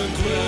[0.00, 0.39] een club,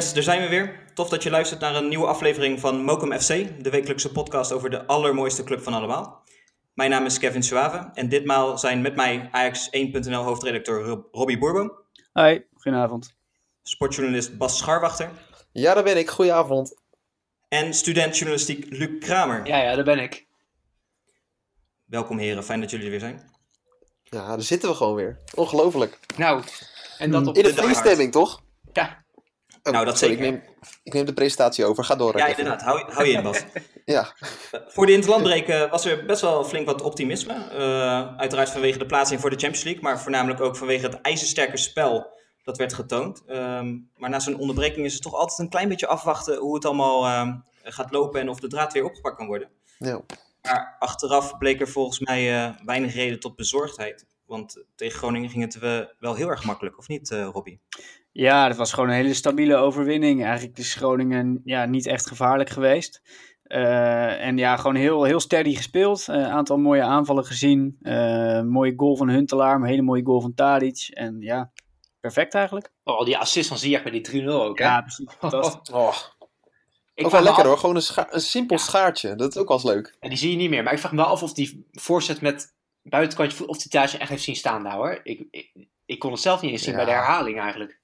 [0.00, 0.84] Yes, daar zijn we weer.
[0.94, 3.28] Tof dat je luistert naar een nieuwe aflevering van Mokum FC,
[3.64, 6.22] de wekelijkse podcast over de allermooiste club van allemaal.
[6.74, 11.72] Mijn naam is Kevin Suave en ditmaal zijn met mij Ajax1.nl hoofdredacteur Rob- Robbie Boerboom,
[12.12, 13.14] Hoi, goedenavond.
[13.62, 15.10] sportjournalist Bas Scharwachter
[15.52, 16.10] Ja, daar ben ik.
[16.10, 16.74] Goedenavond.
[17.48, 19.46] en student journalistiek Luc Kramer.
[19.46, 20.26] Ja, ja, daar ben ik.
[21.84, 23.30] Welkom heren, fijn dat jullie er weer zijn.
[24.02, 25.18] Ja, daar zitten we gewoon weer.
[25.34, 25.98] Ongelooflijk.
[26.16, 26.42] Nou,
[26.98, 28.40] en dat op In de de feeststemming, toch?
[28.72, 28.99] Ja.
[29.70, 30.32] Oh, Nou, dat sorry, zeker.
[30.34, 31.84] Ik neem, ik neem de presentatie over.
[31.84, 32.16] Ga door.
[32.16, 33.44] Ja, inderdaad, hou, hou je in Bas.
[33.84, 34.12] Ja,
[34.66, 37.32] Voor de interlandbreek eh, was er best wel flink wat optimisme.
[37.32, 41.56] Eh, uiteraard vanwege de plaatsing voor de Champions League, maar voornamelijk ook vanwege het ijzersterke
[41.56, 43.22] spel dat werd getoond.
[43.26, 46.64] Ehm, maar na zo'n onderbreking is het toch altijd een klein beetje afwachten hoe het
[46.64, 47.32] allemaal ehm,
[47.62, 49.48] gaat lopen en of de draad weer opgepakt kan worden.
[49.78, 50.00] ja.
[50.42, 54.06] Maar achteraf bleek er volgens mij eh, weinig reden tot bezorgdheid.
[54.30, 57.60] Want tegen Groningen ging het eh, wel heel erg makkelijk, of niet, eh Robbie?
[58.12, 60.24] Ja, dat was gewoon een hele stabiele overwinning.
[60.24, 63.02] Eigenlijk is Groningen ja, niet echt gevaarlijk geweest.
[63.42, 66.06] Eh, en ja, gewoon heel, heel steady gespeeld.
[66.06, 67.76] Een aantal mooie aanvallen gezien.
[67.82, 70.88] Eh, mooie goal van Huntelaar, een hele mooie goal van Tadic.
[70.90, 71.52] En ja,
[72.00, 72.72] perfect eigenlijk.
[72.84, 74.64] Oh, die assist van Ziyech bij die 3-0 ook, hè?
[74.64, 75.06] Ja, precies.
[75.18, 75.74] Fantastisch.
[75.76, 75.96] Oh,
[76.94, 77.58] ik ook wel lekker af- hoor.
[77.58, 79.14] Gewoon een, scha- een simpel schaartje.
[79.14, 79.96] Dat is ook wel eens leuk.
[80.00, 80.62] En die zie je niet meer.
[80.62, 83.96] Maar ik vraag me wel af of die voorzet met buitenkantje voet, of die thuis
[83.98, 85.00] echt heeft zien staan daar, hoor.
[85.02, 85.50] Ik, ik,
[85.86, 86.76] ik kon het zelf niet eens zien Ja.
[86.76, 87.78] bij de herhaling eigenlijk.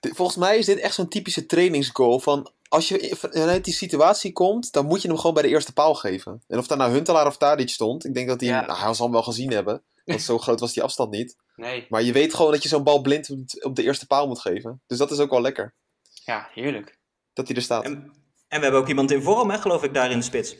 [0.00, 2.52] Volgens mij is dit echt zo'n typische trainingsgoal van...
[2.68, 5.94] Als je vanuit die situatie komt, dan moet je hem gewoon bij de eerste paal
[5.94, 6.42] geven.
[6.48, 8.48] En of daar nou Huntelaar of Tadic stond, ik denk dat hij...
[8.50, 8.66] Ja.
[8.66, 9.82] Nou, hij zal hem wel gezien hebben.
[10.04, 11.36] Want zo groot was die afstand niet.
[11.56, 14.26] Nee, Maar je weet gewoon dat je zo'n bal blind op- op de eerste paal
[14.26, 14.82] moet geven.
[14.86, 15.74] Dus dat is ook wel lekker.
[16.24, 16.98] ja, heerlijk.
[17.32, 17.84] Dat hij er staat.
[17.84, 17.92] En,
[18.48, 20.56] en we hebben ook iemand in vorm, hè, geloof ik, daar in de spits.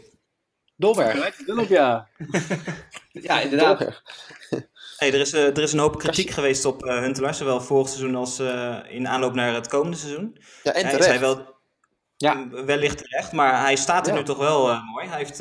[0.77, 1.69] Dolberg.
[1.69, 2.07] Ja.
[3.13, 4.03] Ja, inderdaad.
[4.97, 7.89] Hey, er, is, eh, er is een hoop kritiek geweest op eh Huntelaar, zowel vorig
[7.89, 10.37] seizoen als eh, in aanloop naar het komende seizoen.
[10.63, 11.09] Ja, en Hij is terecht.
[11.09, 11.55] hij wel,
[12.17, 12.49] Ja.
[12.65, 14.19] wellicht terecht, maar hij staat er Ja.
[14.19, 15.07] nu toch wel mooi.
[15.09, 15.41] Hij heeft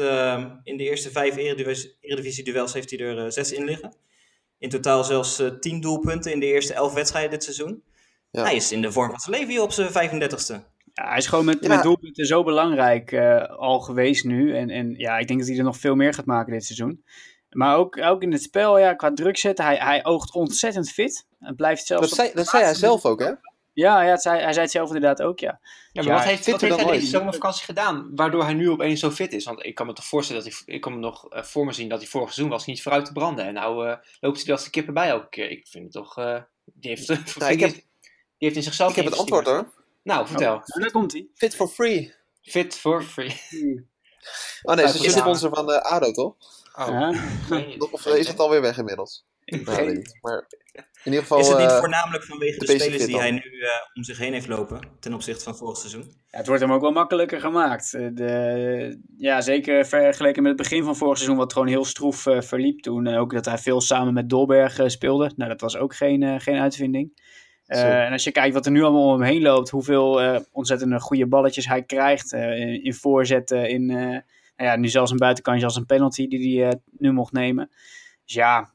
[0.64, 3.96] in de eerste vijf Eredivis- Eredivisie-duels heeft hij er zes in liggen.
[4.60, 7.84] In totaal zelfs tien doelpunten in de eerste elf wedstrijden dit seizoen.
[8.32, 8.44] Ja.
[8.44, 10.64] Hij is in de vorm van zijn leven hier op zijn 35ste.
[10.94, 11.68] Ja, hij is gewoon met, Ja.
[11.68, 14.56] met doelpunten zo belangrijk eh, al geweest nu.
[14.58, 17.04] En, en ja, ik denk dat hij er nog veel meer gaat maken dit seizoen.
[17.50, 21.28] Maar ook, ook in het spel, ja, qua druk zetten, hij, hij oogt ontzettend fit.
[21.40, 22.08] Hij blijft zelfs...
[22.08, 23.32] Dat zei, dat zei hij zelf ook, hè?
[23.74, 25.60] Ja, ja het zei, hij zei het zelf inderdaad ook, ja.
[25.92, 29.00] Ja, maar Ja, wat heeft, wat heeft hij deze zomervakantie gedaan, waardoor hij nu opeens
[29.00, 29.46] zo fit is?
[29.46, 31.72] Want ik kan me toch voorstellen dat hij, ik kan me nog eh, voor me
[31.72, 33.46] zien dat hij vorig seizoen was niet vooruit te branden.
[33.46, 35.50] En nou eh, loopt hij als de kippen bij elke keer.
[35.50, 37.08] Ik vind het toch, eh, die, heeft,
[37.40, 37.82] Nou, ik heb- die
[38.38, 39.74] heeft in zichzelf Ik heb het antwoord hoor.
[40.04, 40.56] Nou, vertel.
[40.56, 41.28] Oh, daar komt hij.
[41.34, 42.14] Fit for free.
[42.42, 43.36] Fit for free.
[44.62, 46.36] Oh nee, ze is de sponsor van de ADO, toch?
[46.80, 47.14] Oh, Ja.
[47.92, 49.26] Of is het alweer weg inmiddels?
[49.46, 50.18] Nou, weet ik niet.
[50.22, 50.48] Maar
[51.04, 51.40] in ieder geval...
[51.40, 54.34] is het niet eh, voornamelijk vanwege de, spelers die hij nu eh, om zich heen
[54.34, 56.02] heeft lopen ten opzichte van vorig seizoen?
[56.28, 57.94] Ja, het wordt hem ook wel makkelijker gemaakt.
[57.94, 62.26] Eh, De, ja, zeker vergeleken met het begin van vorig seizoen, wat gewoon heel stroef
[62.26, 63.08] eh, verliep toen.
[63.08, 65.32] Eh, ook dat hij veel samen met Dolberg eh, speelde.
[65.36, 67.22] Nou, dat was ook geen, eh, geen uitvinding.
[67.66, 70.40] Eh, en als je kijkt wat er nu allemaal om hem heen loopt, hoeveel eh
[70.52, 74.20] ontzettende goede balletjes hij krijgt eh, in, in voorzetten, in eh,
[74.58, 77.70] nou ja, nu zelfs een buitenkantje als een penalty die hij eh, nu mocht nemen.
[78.26, 78.70] Dus ja,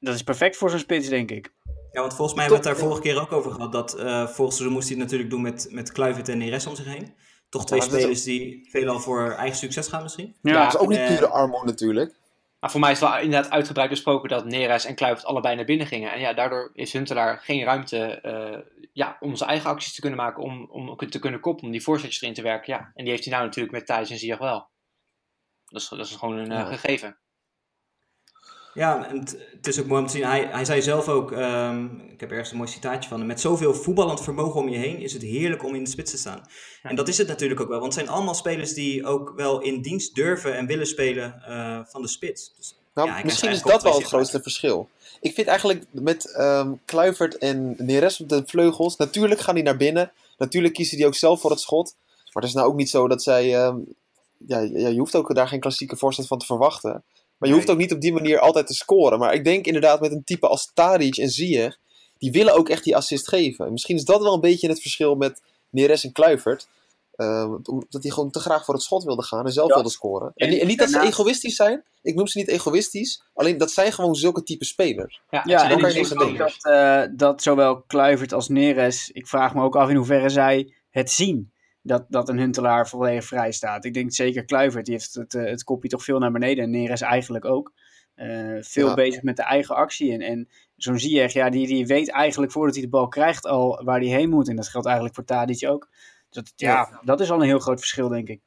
[0.00, 1.54] dat is perfect voor zo'n spits, denk ik.
[1.92, 3.72] Ja, want volgens mij hebben we het daar vorige keer ook over gehad.
[3.72, 6.76] Dat eh vorig seizoen moest hij het natuurlijk doen met, met Kluivert en Neres om
[6.76, 7.14] zich heen.
[7.48, 10.36] Toch twee Ja, is spelers die veelal voor eigen succes gaan misschien.
[10.42, 12.14] Ja, dat is ook niet pure armoede natuurlijk.
[12.60, 15.86] Maar voor mij is wel inderdaad uitgebreid besproken dat Neres en Kluivert allebei naar binnen
[15.86, 16.12] gingen.
[16.12, 20.18] En ja, daardoor is Huntelaar geen ruimte eh, ja, om zijn eigen acties te kunnen
[20.18, 22.72] maken, om, om te kunnen koppelen, om die voorzetjes erin te werken.
[22.72, 22.90] Ja.
[22.94, 24.68] En die heeft hij nou natuurlijk met Thijs en Ziyech wel.
[25.64, 27.18] Dat is, dat is gewoon een eh, gegeven.
[28.76, 30.24] Ja, en het, is ook mooi om te zien.
[30.24, 33.26] Hij, hij zei zelf ook, ehm, ik heb ergens een mooi citaatje van hem.
[33.26, 36.18] Met zoveel voetballend vermogen om je heen is het heerlijk om in de spits te
[36.18, 36.40] staan.
[36.82, 36.90] Ja.
[36.90, 37.80] En dat is het natuurlijk ook wel.
[37.80, 41.80] Want het zijn allemaal spelers die ook wel in dienst durven en willen spelen eh,
[41.84, 42.54] van de spits.
[42.56, 44.88] Dus, Nou, ja, misschien is dat wel het grootste verschil.
[45.20, 49.76] Ik vind eigenlijk met ehm Kluivert en Neres op de vleugels, natuurlijk gaan die naar
[49.76, 50.12] binnen.
[50.38, 51.94] Natuurlijk kiezen die ook zelf voor het schot.
[52.32, 53.54] Maar het is nou ook niet zo dat zij.
[53.54, 53.76] ehm,
[54.46, 57.04] ja, ja, je hoeft ook daar geen klassieke voorzet van te verwachten.
[57.38, 59.18] Maar je hoeft ook niet op die manier altijd te scoren.
[59.18, 61.76] Maar ik denk inderdaad met een type als Taric en Ziyech,
[62.18, 63.66] die willen ook echt die assist geven.
[63.66, 66.68] En misschien is dat wel een beetje het verschil met Neres en Kluivert.
[67.16, 69.74] Uh, omdat die gewoon te graag voor het schot wilden gaan en zelf Ja.
[69.74, 70.32] wilden scoren.
[70.34, 71.84] En, En niet- en niet dat ze egoïstisch zijn.
[72.02, 73.22] Ik noem ze niet egoïstisch.
[73.34, 75.20] Alleen dat zijn gewoon zulke type spelers.
[75.30, 79.62] Ja, en ik denk ook dat, eh, dat zowel Kluivert als Neres, ik vraag me
[79.62, 81.50] ook af in hoeverre zij het zien.
[81.86, 83.84] Dat, dat een Huntelaar volledig vrij staat.
[83.84, 86.64] Ik denk zeker Kluivert, die heeft het, eh, het kopje toch veel naar beneden.
[86.64, 87.72] En Neres eigenlijk ook.
[88.14, 88.94] Eh, veel Ja.
[88.94, 90.12] bezig met de eigen actie.
[90.12, 93.84] En, en zo'n Ziyech, ja, die, die weet eigenlijk voordat hij de bal krijgt al
[93.84, 94.48] waar hij heen moet.
[94.48, 95.88] En dat geldt eigenlijk voor Tadic ook.
[96.30, 98.40] Dat, ja, dat is al een heel groot verschil, denk ik.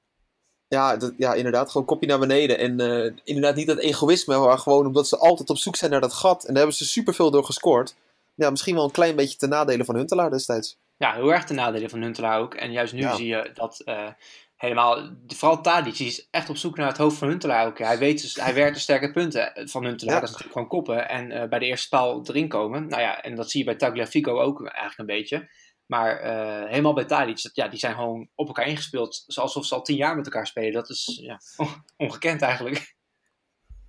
[0.68, 1.72] Ja, dat, ja, inderdaad.
[1.72, 2.58] Gewoon kopje naar beneden.
[2.58, 6.02] En eh, inderdaad niet dat egoïsme, maar gewoon omdat ze altijd op zoek zijn naar
[6.02, 6.42] dat gat.
[6.42, 7.96] En daar hebben ze superveel door gescoord.
[8.36, 10.78] Ja, misschien wel een klein beetje ten nadele van Huntelaar destijds.
[11.00, 12.54] Ja, heel erg ten nadele van Huntelaar ook.
[12.54, 13.16] En juist nu Ja.
[13.16, 14.08] zie je dat eh,
[14.56, 17.78] helemaal, vooral Tadic, die is echt op zoek naar het hoofd van Huntelaar ook.
[17.80, 20.20] Hij weet dus, hij werkt de sterke punten van Huntelaar, Ja.
[20.20, 22.88] dat is natuurlijk gewoon koppen en eh, bij de eerste paal erin komen.
[22.88, 25.50] Nou ja, en dat zie je bij Tagliafico ook eigenlijk een beetje.
[25.86, 29.76] Maar eh, helemaal bij Tadic, dat, ja, die zijn gewoon op elkaar ingespeeld, alsof ze
[29.76, 30.74] al tien jaar met elkaar spelen.
[30.74, 32.96] Dat is ja, on- ongekend eigenlijk.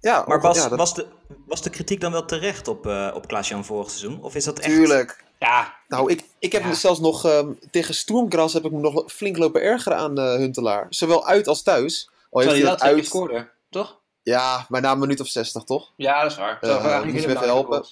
[0.00, 1.06] Ja, Maar was, ja, dat- was, de,
[1.46, 4.22] was de kritiek dan wel terecht op, eh op Klaas-Jan vorig seizoen?
[4.22, 4.74] Of is dat echt...
[4.74, 5.24] Tuurlijk.
[5.38, 6.68] Ja, Nou, ik, ik heb Ja.
[6.68, 10.34] me zelfs nog ehm, tegen Sturmgras heb ik me nog flink lopen ergeren aan eh,
[10.34, 10.86] Huntelaar.
[10.90, 12.10] Zowel uit als thuis.
[12.30, 13.06] Al heeft hij dat uit.
[13.06, 13.98] scoorde, toch?
[14.22, 15.92] Ja, maar na een minuut of 60, toch?
[15.96, 16.58] Ja, dat is waar.
[16.60, 17.84] Eh, Zou eigenlijk moet je even helpen?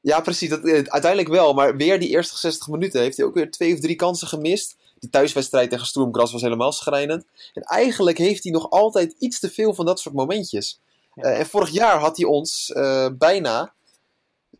[0.00, 0.48] Ja, precies.
[0.48, 1.52] Dat, eh, uiteindelijk wel.
[1.54, 4.76] Maar weer die eerste 60 minuten heeft hij ook weer twee of drie kansen gemist.
[4.98, 7.24] Die thuiswedstrijd tegen Sturmgras was helemaal schrijnend.
[7.54, 10.80] En eigenlijk heeft hij nog altijd iets te veel van dat soort momentjes.
[11.14, 11.22] Ja.
[11.22, 13.74] Eh, en vorig jaar had hij ons eh, bijna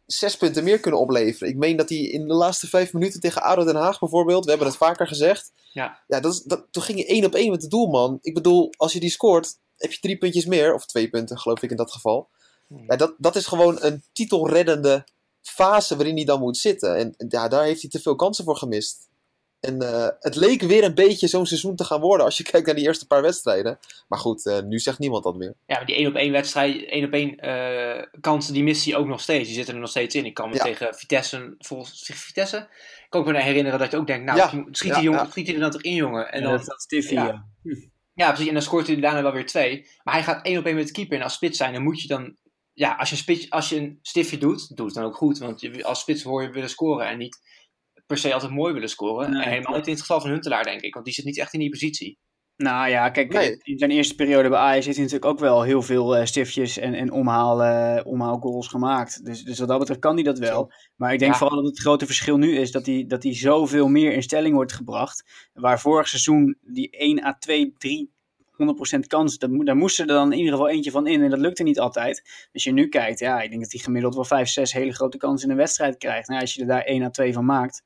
[0.06, 1.48] zes punten meer kunnen opleveren.
[1.48, 4.50] Ik meen dat hij in de laatste vijf minuten tegen ADO Den Haag bijvoorbeeld, we
[4.50, 5.52] hebben het vaker gezegd.
[5.72, 6.02] Ja.
[6.06, 8.18] Ja, dat is, dat, toen ging je één op één met de doelman.
[8.20, 10.74] Ik bedoel, als je die scoort, heb je drie puntjes meer.
[10.74, 12.28] Of twee punten, geloof ik in dat geval.
[12.66, 12.84] Hmm.
[12.86, 15.06] Ja, dat, dat is gewoon een titelreddende
[15.40, 16.96] fase waarin hij dan moet zitten.
[16.96, 19.08] En ja, daar heeft hij te veel kansen voor gemist.
[19.64, 22.66] En eh, het leek weer een beetje zo'n seizoen te gaan worden als je kijkt
[22.66, 23.78] naar die eerste paar wedstrijden.
[24.08, 25.54] Maar goed, eh, nu zegt niemand dat meer.
[25.66, 28.96] Ja, maar die 1 op 1 wedstrijd, 1 op 1 eh, kansen, die mist hij
[28.96, 29.46] ook nog steeds.
[29.46, 30.24] Die zitten er nog steeds in.
[30.24, 30.62] Ik kan me Ja.
[30.62, 32.68] tegen Vitesse, volgens Vitesse,
[33.08, 35.30] kan ik me herinneren dat je ook denkt, nou, Ja, schiet, ja, die jongen, ja.
[35.30, 36.32] schiet hij er dan toch in, jongen?
[36.32, 37.44] En dan, dat dat Stiffy, ja.
[38.14, 38.46] precies.
[38.46, 39.86] En dan scoort hij daarna wel weer twee.
[40.02, 41.16] Maar hij gaat 1 op 1 met de keeper.
[41.16, 42.36] En als spits zijn, dan moet je dan,
[42.72, 45.38] ja, als je een, spits, als je een stiftje doet, doe het dan ook goed.
[45.38, 47.38] Want je, als spits hoor je willen scoren en niet
[48.06, 49.30] per se altijd mooi willen scoren.
[49.30, 50.92] Nee, en helemaal niet in het geval van Huntelaar, denk ik.
[50.94, 52.18] Want die zit niet echt in die positie.
[52.56, 53.56] Nou ja, kijk, Nee.
[53.62, 56.78] in zijn eerste periode bij Ajax heeft hij natuurlijk ook wel heel veel eh, stiftjes
[56.78, 59.24] en, en omhaal, eh, omhaalgoals gemaakt.
[59.24, 60.72] Dus, dus wat dat betreft kan hij dat wel.
[60.96, 61.38] Maar ik denk Ja.
[61.38, 64.54] vooral dat het grote verschil nu is dat hij, dat hij zoveel meer in stelling
[64.54, 65.48] wordt gebracht.
[65.52, 68.13] Waar vorig seizoen die 1 à 2, 3,
[68.96, 71.22] 100% kans, dat, daar moest er dan in ieder geval eentje van in.
[71.22, 72.46] En dat lukte niet altijd.
[72.52, 75.16] Als je nu kijkt, ja, ik denk dat hij gemiddeld wel 5, 6 hele grote
[75.16, 76.28] kansen in een wedstrijd krijgt.
[76.28, 77.82] Nou, als je er daar 1 à 2 van maakt,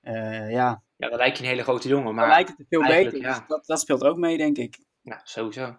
[0.00, 2.04] eh, ja, Ja, dan lijkt je een hele grote jongen.
[2.04, 3.20] dan Maar lijkt het veel beter.
[3.20, 3.38] ja.
[3.38, 4.78] Dus dat, dat speelt ook mee, denk ik.
[5.02, 5.76] nou, sowieso.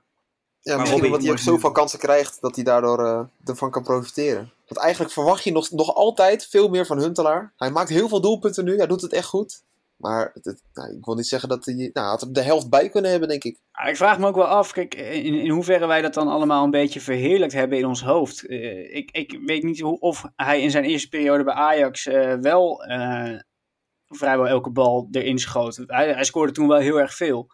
[0.62, 4.54] Ja, Maar omdat hij ook zoveel kansen krijgt dat hij daardoor eh, ervan kan profiteren.
[4.68, 7.54] Want eigenlijk verwacht je nog, nog altijd veel meer van Huntelaar.
[7.58, 9.64] Hij maakt heel veel doelpunten nu, hij doet het echt goed.
[9.96, 11.90] Maar het, het- nou, ik wil niet zeggen dat hij...
[11.94, 13.60] Nou, had er de helft bij kunnen hebben, denk ik.
[13.72, 16.64] Ja, ik vraag me ook wel af, kijk, in, in hoeverre wij dat dan allemaal
[16.64, 18.46] een beetje verheerlijkt hebben in ons hoofd.
[18.48, 22.34] Eh, ik, ik weet niet hoe, of hij in zijn eerste periode bij Ajax eh,
[22.34, 23.40] wel eh,
[24.08, 25.84] vrijwel elke bal erin schoot.
[25.86, 27.48] Hij, hij scoorde toen wel heel erg veel.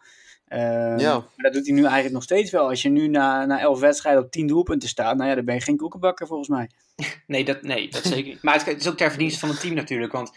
[0.44, 1.12] Eh, Ja.
[1.18, 2.68] Maar dat doet hij nu eigenlijk nog steeds wel.
[2.68, 5.54] Als je nu na, na elf wedstrijden op tien doelpunten staat, nou ja, dan ben
[5.54, 6.70] je geen koekenbakker volgens mij.
[7.26, 8.42] Nee, dat, nee, dat zeker niet.
[8.42, 10.12] Maar het, het is ook ter verdienste van het team natuurlijk.
[10.12, 10.36] Want,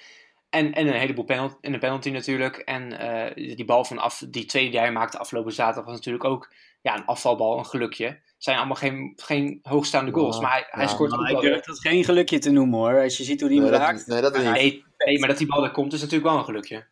[0.55, 2.57] en, en een heleboel penalty, en een penalty natuurlijk.
[2.57, 6.23] En eh, die bal van af, die tweede die hij maakte afgelopen zaterdag was natuurlijk
[6.23, 8.19] ook ja, een afvalbal, een gelukje.
[8.37, 10.35] zijn allemaal geen, geen hoogstaande goals.
[10.35, 11.63] Ja, maar hij, hij scoort Maar ook ik wel durf weer.
[11.65, 13.01] dat geen gelukje te noemen hoor.
[13.01, 14.07] Als je ziet hoe die Nee, raakt.
[14.07, 14.43] nee, dat niet.
[14.43, 16.85] Nee, nee, maar dat die bal er komt is natuurlijk wel een gelukje.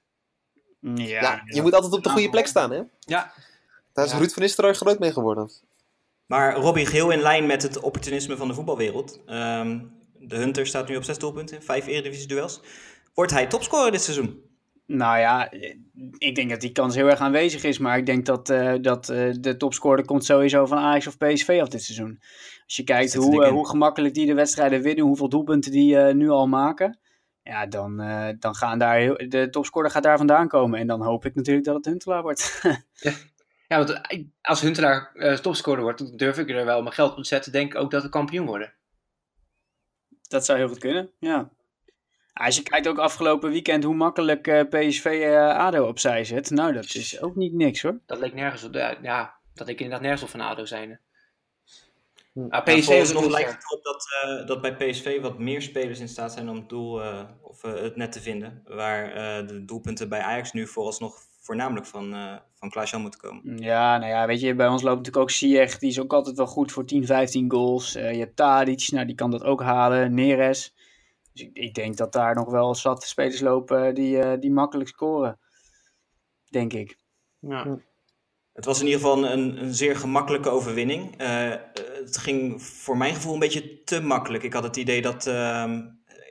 [0.79, 2.81] Ja, Ja, je moet altijd op de goede plek staan, hè?
[2.99, 3.33] Ja,
[3.93, 4.17] Daar is Ja.
[4.17, 5.49] Ruud van Nistelrooy groot mee geworden.
[6.25, 9.19] Maar Robbie, geheel in lijn met het opportunisme van de voetbalwereld.
[9.25, 9.79] Ehm,
[10.19, 12.61] de Hunter staat nu op zes doelpunten, vijf Eredivisie-duels.
[13.13, 14.41] Wordt hij topscorer dit seizoen?
[14.85, 15.51] Nou ja,
[16.17, 17.77] ik denk dat die kans heel erg aanwezig is.
[17.77, 21.59] Maar ik denk dat, eh, dat eh, de topscorer komt sowieso van Ajax of PSV
[21.61, 22.19] af dit seizoen.
[22.65, 26.13] Als je kijkt hoe, eh, hoe gemakkelijk die de wedstrijden winnen, hoeveel doelpunten die eh,
[26.13, 26.99] nu al maken.
[27.41, 30.79] Ja, dan, eh, dan gaan daar heel, de topscorer gaat daar vandaan komen.
[30.79, 32.61] En dan hoop ik natuurlijk dat het Huntelaar wordt.
[33.67, 34.01] ja want
[34.41, 37.51] als Huntelaar eh topscorer wordt, dan durf ik er wel mijn geld op te zetten.
[37.51, 38.73] Denk ik ook dat we kampioen worden.
[40.21, 41.51] dat zou heel goed kunnen, ja.
[42.33, 46.49] Als je kijkt ook afgelopen weekend hoe makkelijk eh, PSV eh, ADO opzij zet.
[46.49, 47.99] Nou, dat is ook niet niks hoor.
[48.05, 48.73] Dat leek nergens op.
[48.73, 50.99] Ja, ja, dat leek inderdaad nergens op van ADO zijn.
[52.33, 55.61] Nou, Ja, PSV is nog lijkt het erop dat, eh, dat bij PSV wat meer
[55.61, 58.61] spelers in staat zijn om het doel eh, of het net te vinden.
[58.65, 63.57] Waar eh, de doelpunten bij Ajax nu vooralsnog voornamelijk van, eh van Klaas-Jan moeten komen.
[63.57, 66.37] Ja, nou ja, weet je, bij ons loopt natuurlijk ook Ziyech, die is ook altijd
[66.37, 67.95] wel goed voor 10, 15 goals.
[67.95, 70.73] Eh, je hebt Tadic, nou die kan dat ook halen, Neres.
[71.33, 74.89] Dus ik, ik denk dat daar nog wel zat spelers lopen die, eh, die makkelijk
[74.89, 75.39] scoren.
[76.49, 76.97] Denk ik.
[77.39, 77.79] Ja.
[78.53, 81.17] Het was in ieder geval een, een zeer gemakkelijke overwinning.
[81.17, 81.55] Eh,
[82.03, 84.43] het ging voor mijn gevoel een beetje te makkelijk.
[84.43, 85.81] Ik had het idee dat, ehm,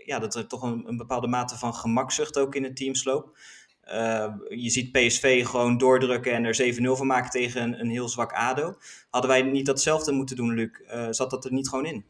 [0.05, 3.37] ja, dat er toch een, een bepaalde mate van gemakzucht ook in het team sloop.
[3.83, 8.09] Eh, je ziet PSV gewoon doordrukken en er 7-0 van maken tegen een, een heel
[8.09, 8.77] zwak ADO.
[9.11, 10.71] Hadden wij niet datzelfde moeten doen, Luc?
[10.87, 12.05] Eh, zat dat er niet gewoon in?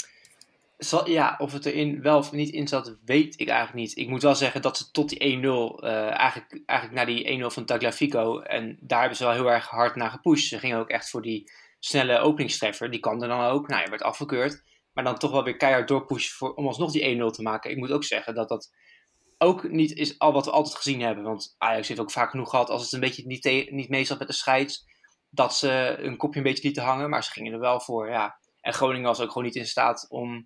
[1.05, 3.97] Ja, of het er wel of niet in zat, weet ik eigenlijk niet.
[3.97, 7.51] Ik moet wel zeggen dat ze tot die 1-0, eh, eigenlijk, eigenlijk naar die 1-0
[7.51, 10.49] van Tagliafico, en daar hebben ze wel heel erg hard naar gepusht.
[10.49, 12.91] Ze gingen ook echt voor die snelle openingstreffer.
[12.91, 13.69] Die kwam er dan ook.
[13.69, 14.63] Nou, je werd afgekeurd.
[14.93, 17.71] Maar dan toch wel weer keihard doorpushen voor, om alsnog die 1-0 te maken.
[17.71, 18.71] Ik moet ook zeggen dat dat
[19.39, 21.25] ook niet is al wat we altijd gezien hebben.
[21.25, 24.19] Want Ajax heeft ook vaak genoeg gehad als het een beetje niet, niet mee zat
[24.19, 24.85] met de scheids.
[25.31, 27.11] Dat ze een kopje een beetje lieten hangen.
[27.11, 28.41] Maar ze gingen er wel voor, ja.
[28.61, 30.45] En Groningen was ook gewoon niet in staat om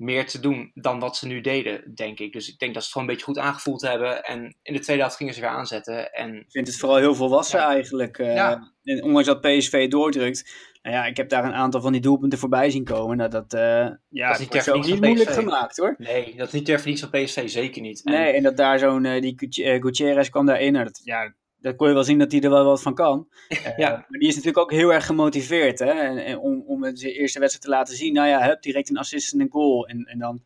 [0.00, 2.32] meer te doen dan wat ze nu deden, denk ik.
[2.32, 4.24] Dus ik denk dat ze het gewoon een beetje goed aangevoeld hebben.
[4.24, 6.12] En in de tweede helft gingen ze weer aanzetten.
[6.12, 7.68] En Ik vind het vooral heel volwassen Ja.
[7.70, 8.18] eigenlijk.
[8.18, 8.72] eh, Ja.
[8.82, 10.68] En ondanks dat PSV doordrukt.
[10.82, 13.16] Nou ja, ik heb daar een aantal van die doelpunten voorbij zien komen.
[13.16, 15.94] Nou, dat, eh ja, niet dat wordt zo verdienste niet moeilijk gemaakt hoor.
[15.98, 18.04] nee, dat is niet ter verdienste van PSV, zeker niet.
[18.04, 20.72] En- Nee, en dat daar zo'n, eh, die Gut- Gutierrez kwam daarin.
[20.72, 23.28] Nou, dat, ja, dat kon je wel zien dat hij er wel wat van kan.
[23.76, 23.90] Ja.
[23.90, 25.78] Maar die is natuurlijk ook heel erg gemotiveerd.
[25.78, 25.90] Hè?
[25.90, 28.12] En, en om, om zijn eerste wedstrijd te laten zien.
[28.12, 29.86] Nou ja, hup, direct een assist en een goal.
[29.86, 30.42] En, en dan,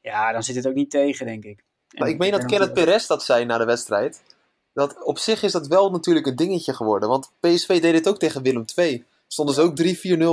[0.00, 1.58] ja, dan zit het ook niet tegen, denk ik.
[1.58, 4.22] En Maar ik meen dat en- Kenneth Perez dat zei na de wedstrijd.
[4.72, 7.08] Dat op zich is dat wel natuurlijk een dingetje geworden.
[7.08, 9.04] Want PSV deed het ook tegen Willem II.
[9.26, 9.76] Stonden ze ook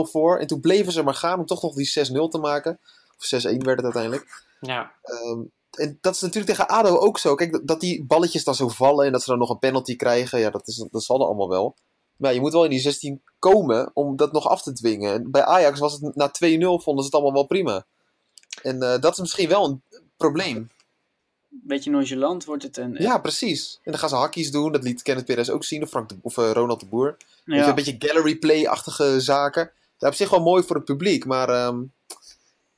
[0.08, 0.38] 3-4-0 voor.
[0.40, 2.80] En toen bleven ze maar gaan om toch nog die 6-0 te maken.
[3.18, 4.44] Of 6-1 werd het uiteindelijk.
[4.60, 4.92] ja.
[5.04, 5.40] Ehm,
[5.72, 7.36] en dat is natuurlijk tegen ADO ook zo.
[7.36, 10.40] Kijk, dat- die balletjes dan zo vallen en dat ze dan nog een penalty krijgen.
[10.40, 11.76] Ja, dat, is, dat zal er allemaal wel.
[12.18, 15.14] Maar je moet wel in die 16 komen om dat nog af te dwingen.
[15.14, 17.86] En bij Ajax was het na 2-0 vonden ze het allemaal wel prima.
[18.62, 19.82] En eh, dat is misschien wel een
[20.18, 20.70] probleem.
[21.50, 22.78] beetje nonchalant wordt het.
[22.78, 23.80] En, Ja, precies.
[23.84, 24.72] En dan gaan ze hakjes doen.
[24.72, 25.84] Dat liet Kenneth Perez ook zien.
[25.84, 27.18] Of, Frank de, of eh, Ronald de Boer.
[27.46, 27.68] Ja.
[27.68, 29.64] een beetje gallery play-achtige zaken.
[29.98, 31.26] Dat is op zich wel mooi voor het publiek.
[31.26, 31.84] Maar ehm,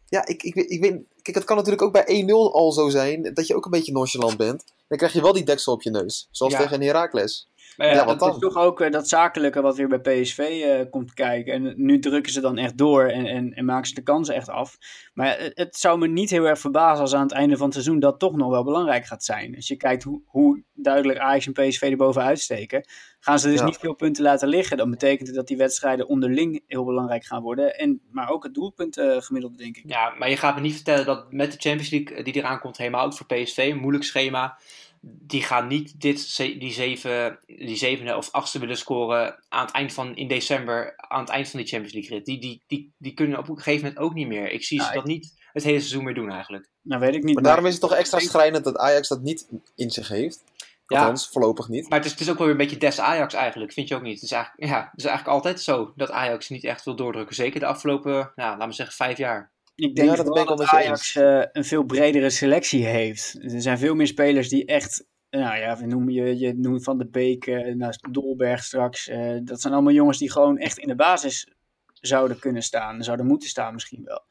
[0.09, 1.03] ja, ik, ik, weet- ik weet...
[1.21, 3.33] Kijk, het kan natuurlijk ook bij 1-0 al zo zijn.
[3.33, 4.63] Dat je ook een beetje nonchalant bent.
[4.87, 6.27] Dan krijg je wel die deksel op je neus.
[6.31, 6.59] Zoals Ja.
[6.59, 7.48] tegen Heracles.
[7.77, 11.13] Maar Ja, dat is toch ook eh, dat zakelijke wat weer bij PSV eh, komt
[11.13, 11.53] kijken.
[11.53, 14.49] En nu drukken ze dan echt door en, en, en maken ze de kansen echt
[14.49, 14.77] af.
[15.13, 17.73] Maar het, het zou me niet heel erg verbazen als aan het einde van het
[17.73, 19.55] seizoen dat toch nog wel belangrijk gaat zijn.
[19.55, 22.85] Als je kijkt hoe, hoe duidelijk Ajax en PSV er bovenuit steken,
[23.19, 23.65] gaan ze dus Ja.
[23.65, 24.77] niet veel punten laten liggen.
[24.77, 27.77] Dan betekent het dat die wedstrijden onderling heel belangrijk gaan worden.
[27.77, 29.83] En, maar ook het doelpunt eh, gemiddelde, denk ik.
[29.87, 32.59] Ja, maar je gaat me niet vertellen dat met de Champions League eh, die eraan
[32.59, 34.57] komt, helemaal ook voor PSV, een moeilijk schema.
[35.01, 39.93] Die gaan niet dit, die, zeven, die zevende of achtste willen scoren aan het eind
[39.93, 42.25] van in december, aan het eind van die Champions League rit.
[42.25, 44.51] Die, die, die, die kunnen op een gegeven moment ook niet meer.
[44.51, 46.69] Ik zie Ja, ze dat niet het hele seizoen meer doen eigenlijk.
[46.81, 47.33] Nou, weet ik niet.
[47.33, 50.43] Maar daarom is het toch extra schrijnend dat Ajax dat niet in zich heeft.
[50.87, 50.99] Ja.
[50.99, 51.89] Althans, voorlopig niet.
[51.89, 53.95] Maar het is, het is ook wel weer een beetje des Ajax eigenlijk, vind je
[53.95, 54.13] ook niet?
[54.13, 57.35] Het is eigenlijk, ja, het is eigenlijk altijd zo dat Ajax niet echt wil doordrukken.
[57.35, 59.51] Zeker de afgelopen, nou, laten we zeggen, vijf jaar.
[59.79, 63.37] Ik denk Ja, dat ik dat Ajax eh, een veel bredere selectie heeft.
[63.41, 66.97] Er zijn veel meer spelers die echt, nou ja, we noemen je, je noemt Van
[66.97, 67.45] de Beek,
[67.75, 69.07] nou, Dolberg straks.
[69.07, 71.47] eh, dat zijn allemaal jongens die gewoon echt in de basis
[71.93, 73.03] zouden kunnen staan.
[73.03, 74.23] Zouden moeten staan misschien wel.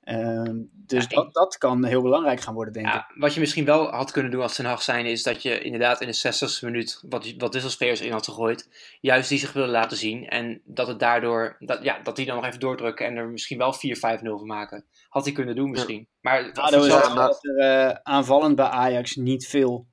[0.00, 3.04] Ehm, dus Ja, dat, dat kan heel belangrijk gaan worden, denk ik.
[3.14, 6.00] Wat je misschien wel had kunnen doen als Ten Hag zijn, is dat je inderdaad
[6.00, 8.68] in de 60ste minuut wat, wat wisselspelers in had gegooid.
[9.00, 10.28] Juist die zich willen laten zien.
[10.28, 13.58] En dat het daardoor, dat, ja, dat die dan nog even doordrukken en er misschien
[13.58, 13.78] wel 4-5-0
[14.38, 14.84] van maken.
[15.08, 16.08] Had hij kunnen doen misschien.
[16.20, 19.86] Maar is Ja, wel maar- dat er eh, aanvallend bij Ajax niet veel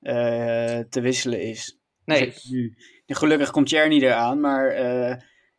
[0.00, 1.78] eh, te wisselen is.
[2.04, 2.74] nee, nu.
[3.06, 5.16] Gelukkig komt Cherny eraan, maar eh,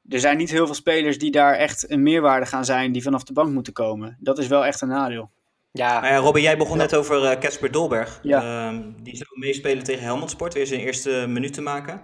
[0.09, 3.23] er zijn niet heel veel spelers die daar echt een meerwaarde gaan zijn die vanaf
[3.23, 4.17] de bank moeten komen.
[4.19, 5.29] Dat is wel echt een nadeel.
[5.71, 8.19] ja, Nou ja, Robin, jij begon net over eh, Casper Dolberg.
[8.23, 8.67] Ja.
[8.67, 12.01] Ehm, die zou meespelen tegen Helmond Sport, weer zijn eerste minuut te maken.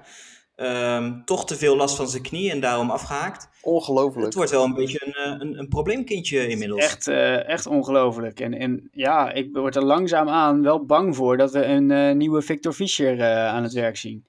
[0.55, 3.49] Ehm, toch te veel last van zijn knie en daarom afgehaakt.
[3.61, 4.25] Ongelooflijk.
[4.25, 6.83] Het wordt wel een beetje een, eh, een, een probleemkindje inmiddels.
[6.83, 8.39] Echt, eh, echt ongelooflijk.
[8.39, 12.15] En, en ja, ik word er langzaam aan wel bang voor dat we een eh,
[12.15, 14.25] nieuwe Victor Fischer eh, aan het werk zien.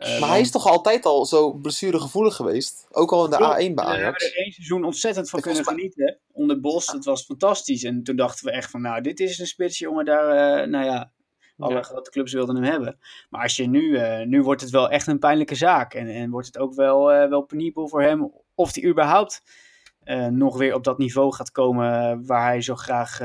[0.00, 2.86] Eh, Maar hij is toch altijd al zo blessuregevoelig geweest?
[2.90, 3.52] Ook al in de Klopt.
[3.54, 6.18] A1 bij We hebben er één seizoen ontzettend van Ik kunnen was- genieten.
[6.32, 7.84] Onder Bos, het was fantastisch.
[7.84, 10.04] En toen dachten we echt van, nou, dit is een spits, jongen.
[10.04, 10.28] Daar,
[10.62, 11.10] eh, nou ja,
[11.58, 11.82] alle Ja.
[11.82, 12.98] grote clubs wilden hem hebben.
[13.30, 15.94] Maar als je nu, eh, nu wordt het wel echt een pijnlijke zaak.
[15.94, 19.42] En, en wordt het ook wel, eh, wel penibel voor hem of hij überhaupt
[20.00, 23.20] eh, nog weer op dat niveau gaat komen waar hij zo graag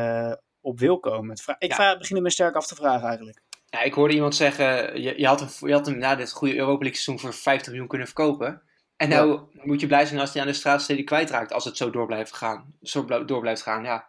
[0.61, 1.35] op wil komen.
[1.57, 1.75] Ik Ja.
[1.75, 3.41] vraag, begin het me sterk af te vragen eigenlijk.
[3.65, 6.55] Ja, ik hoorde iemand zeggen, je, je, had hem, je had hem na dit goede
[6.55, 8.61] Europa League seizoen voor 50 miljoen kunnen verkopen.
[8.97, 11.89] En nou moet je blij zijn als hij aan de straatsteden kwijtraakt als het zo
[11.89, 12.73] door blijft gaan.
[12.81, 14.07] Zo door blijft gaan, ja.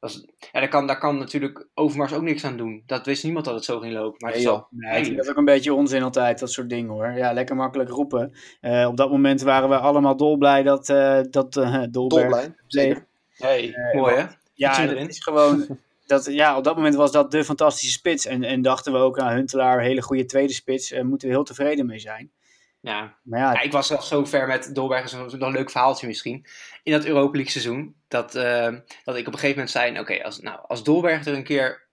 [0.00, 2.82] Dat is- ja daar, kan, daar kan natuurlijk Overmars ook niks aan doen.
[2.86, 4.16] Dat wist niemand dat het zo ging lopen.
[4.18, 7.10] Maar het is Nee, dat ook een beetje onzin altijd, dat soort dingen hoor.
[7.10, 8.32] Ja, lekker makkelijk roepen.
[8.60, 13.06] Eh, op dat moment waren we allemaal dolblij dat, eh dat eh Dolberg Dolblij, zeker.
[13.36, 14.24] Hey, mooi hè?
[14.54, 15.08] Ja, dat erin.
[15.08, 15.66] is gewoon.
[16.06, 18.26] Dat, ja, op dat moment was dat de fantastische spits.
[18.26, 20.88] En, en dachten we ook aan Huntelaar, hele goede tweede spits.
[20.88, 22.32] Daar moeten we heel tevreden mee zijn.
[22.80, 23.18] Ja.
[23.22, 26.46] Maar ja, Ja, ik was zo ver met Dolberg, is nog een leuk verhaaltje misschien.
[26.82, 30.22] In dat Europa League seizoen, dat, eh, dat ik op een gegeven moment zei, oké,
[30.22, 31.88] als, nou, als Dolberg er een keer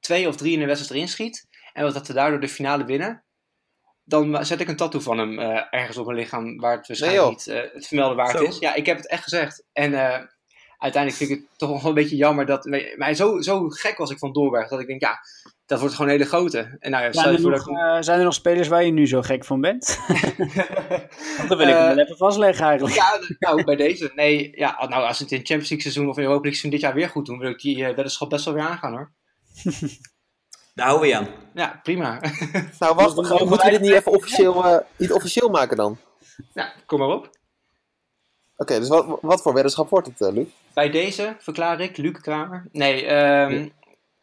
[0.00, 3.24] twee of drie in de wedstrijd erin schiet, en dat we daardoor de finale winnen,
[4.04, 7.28] dan zet ik een tattoo van hem eh, ergens op mijn lichaam, waar het waarschijnlijk
[7.28, 8.44] niet eh, het vermelden waard Zo.
[8.44, 8.58] is.
[8.58, 9.64] Ja, ik heb het echt gezegd.
[9.72, 10.22] En eh,
[10.78, 12.64] uiteindelijk vind ik het toch wel een beetje jammer dat,
[12.96, 15.18] maar zo, zo gek was ik van Dolberg, dat ik denk, ja,
[15.66, 16.76] dat wordt gewoon een hele grote.
[16.80, 18.90] En nou ja, zijn, er voor nog, ik- eh, zijn er nog spelers waar je
[18.92, 19.98] nu zo gek van bent?
[21.36, 22.96] Want dan wil ik hem wel even vastleggen eigenlijk.
[22.96, 24.12] Ja, nou, bij deze.
[24.14, 26.80] Nee, ja, nou, als het in Champions League seizoen of in Europa League seizoen dit
[26.80, 29.12] jaar weer goed doen, wil ik die eh, weddenschap best wel weer aangaan hoor.
[30.74, 31.28] Daar houden we je aan.
[31.54, 32.20] Ja, prima.
[32.78, 35.76] Nou, wacht, Dan we- mogen moeten we dit niet even officieel, eh, niet officieel maken
[35.76, 35.98] dan?
[36.54, 37.30] ja, kom maar op.
[38.56, 40.46] Oké, dus wat, wat voor weddenschap wordt het, eh, Luc?
[40.78, 42.68] Bij deze verklaar ik, Luc Kramer.
[42.72, 43.68] Nee, ehm,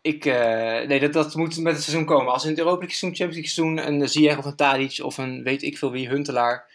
[0.02, 2.34] ik, eh, nee dat, dat moet met het seizoen komen.
[2.34, 5.18] Als in het Europa League seizoen, Champions League seizoen, een Ziyech of een Tadic of
[5.18, 6.70] een weet ik veel wie, Huntelaar.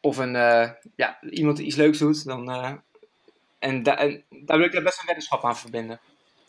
[0.00, 2.50] Of een, eh, ja, iemand die iets leuks doet, dan...
[2.50, 2.72] eh,
[3.58, 6.00] en, da- en daar wil ik er best een weddenschap aan verbinden.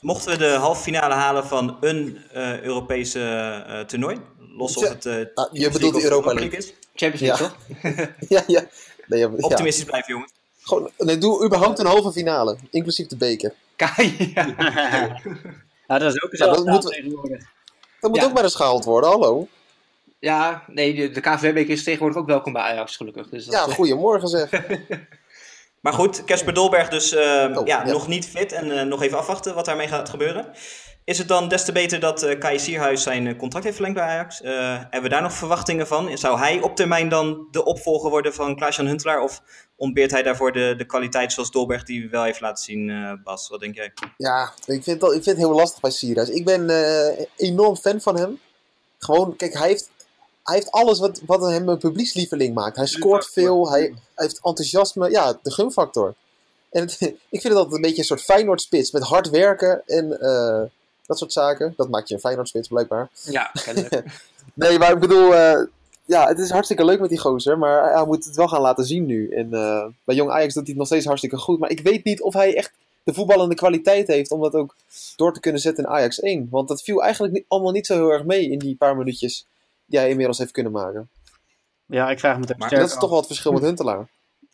[0.01, 3.19] Mochten we de halve finale halen van een eh, Europese
[3.67, 4.17] eh, toernooi,
[4.57, 7.27] los of het eh, Ah, je Champions bedoelt de Europa is, Champions Ja.
[7.27, 8.09] League, toch?
[8.37, 8.65] ja, ja.
[9.07, 9.43] Nee, ja, ja.
[9.43, 10.31] optimistisch blijven jongens.
[10.67, 13.53] Gewoon, nee, doe überhaupt een halve finale, inclusief de beker.
[13.75, 14.55] Kai, ja.
[15.87, 17.43] Ja, dat is ook Ja, zo dat moeten we- tegenwoordig.
[18.01, 18.25] Dat moet Ja.
[18.25, 19.47] ook maar eens gehaald worden, hallo.
[20.19, 23.29] Ja, nee, de, de KVB is tegenwoordig ook welkom bij Ajax, gelukkig.
[23.29, 24.49] Dus dat, Ja, eh, goedemorgen zeg.
[25.79, 27.91] Maar goed, Casper Dolberg dus eh, Oh, ja, ja.
[27.91, 30.45] nog niet fit en eh, nog even afwachten wat daarmee gaat gebeuren.
[31.07, 33.99] Is het dan des te beter dat eh Kai Sierhuis zijn eh, contract heeft verlengd
[33.99, 34.41] bij Ajax?
[34.41, 36.17] Eh, hebben we daar nog verwachtingen van?
[36.17, 39.21] Zou hij op termijn dan de opvolger worden van Klaas-Jan Huntelaar?
[39.21, 39.41] Of
[39.75, 43.49] ontbeert hij daarvoor de, de kwaliteit zoals Dolberg die wel heeft laten zien, Bas?
[43.49, 43.93] Wat denk jij?
[44.17, 46.29] Ja, ik vind, ik vind het heel lastig bij Sierhuis.
[46.29, 46.69] Ik ben
[47.35, 48.39] enorm fan van hem.
[48.97, 49.89] Gewoon, kijk, hij heeft,
[50.43, 52.75] hij heeft alles wat, wat hem een publiekslieveling maakt.
[52.75, 55.09] Hij scoort veel, hij, heeft enthousiasme.
[55.09, 56.15] Ja, de gunfactor.
[56.71, 56.83] En
[57.35, 60.19] ik vind het altijd een beetje een soort Feyenoord-spits met hard werken en
[61.07, 61.73] dat soort zaken.
[61.77, 63.09] Dat maakt je een Feyenoord-spits blijkbaar.
[63.23, 64.03] ja, kennelijk.
[64.53, 65.65] Nee, maar ik bedoel, eh,
[66.05, 68.85] ja, het is hartstikke leuk met die gozer, maar hij- moet het wel gaan laten
[68.85, 69.29] zien nu.
[69.29, 72.03] En eh, bij Jong Ajax doet hij het nog steeds hartstikke goed, maar ik weet
[72.03, 72.71] niet of hij echt
[73.03, 74.75] de voetballende kwaliteit heeft om dat ook
[75.15, 76.47] door te kunnen zetten in Ajax 1.
[76.51, 79.45] Want dat viel eigenlijk niet, allemaal niet zo heel erg mee in die paar minuutjes
[79.85, 81.09] die hij inmiddels heeft kunnen maken.
[81.85, 82.99] Ja, ik vraag me het ook Maar dat is af.
[82.99, 84.07] toch wel het verschil met Huntelaar.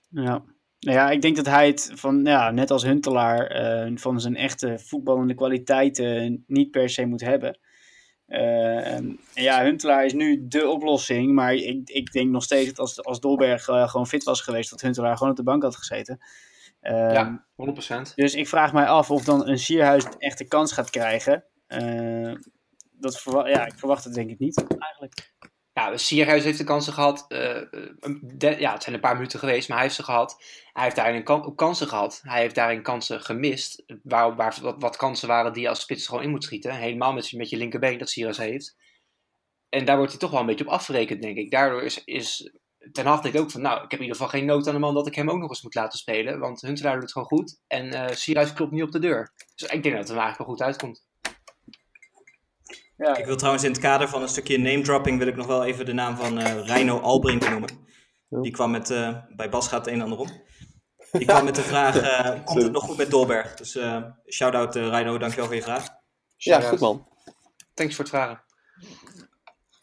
[0.08, 0.42] Ja.
[0.84, 4.36] Nou ja, ik denk dat hij het van, ja, net als Huntelaar, eh, van zijn
[4.36, 7.60] echte voetballende kwaliteiten niet per se moet hebben.
[8.26, 12.80] Eh, en ja, Huntelaar is nu de oplossing, maar ik, ik denk nog steeds dat
[12.80, 15.76] als, als Dolberg eh, gewoon fit was geweest, dat Huntelaar gewoon op de bank had
[15.76, 16.20] gezeten.
[16.82, 18.14] Ja, 100%.
[18.16, 21.46] Dus ik vraag mij af of dan een Sierhuis echt de kans gaat krijgen.
[22.92, 25.34] Dat ja, ik verwacht het denk ik niet, eigenlijk.
[25.74, 27.26] Ja, Sierhuis heeft de kansen gehad.
[27.28, 27.62] eh,
[28.22, 30.44] de- ja, het zijn een paar minuten geweest, maar hij heeft ze gehad.
[30.74, 31.24] Hij heeft daarin
[31.56, 32.20] kansen gehad.
[32.24, 33.84] Hij heeft daarin kansen gemist.
[34.04, 36.76] Waar, waar wat, kansen waren die je als spits gewoon in moet schieten.
[36.76, 38.76] Helemaal met, met je linkerbeen dat Sierhuis heeft.
[39.70, 41.52] En daar wordt hij toch wel een beetje op afgerekend, denk ik.
[41.52, 42.52] Daardoor is, is
[42.92, 44.80] Ten Hag denkt ook van, nou, ik heb in ieder geval geen nood aan de
[44.80, 46.40] man dat ik hem ook nog eens moet laten spelen.
[46.40, 47.60] Want Huntelaar doet het gewoon goed.
[47.68, 49.32] En eh Sierhuis klopt niet op de deur.
[49.56, 51.06] Dus ik denk dat het er eigenlijk wel goed uitkomt.
[53.04, 55.46] Ja, Ik wil trouwens in het kader van een stukje name dropping wil ik nog
[55.46, 57.70] wel even de naam van eh Reino Albrink noemen.
[58.30, 60.30] Die kwam met, eh, bij Bas gaat het een en ander om.
[61.12, 63.56] Die kwam met de vraag, eh, komt het nog goed met Dolberg?
[63.56, 65.88] Dus eh shout-out eh, Reino, dankjewel voor je vraag.
[66.36, 67.08] Ja, goed man.
[67.74, 68.44] Thanks voor het vragen.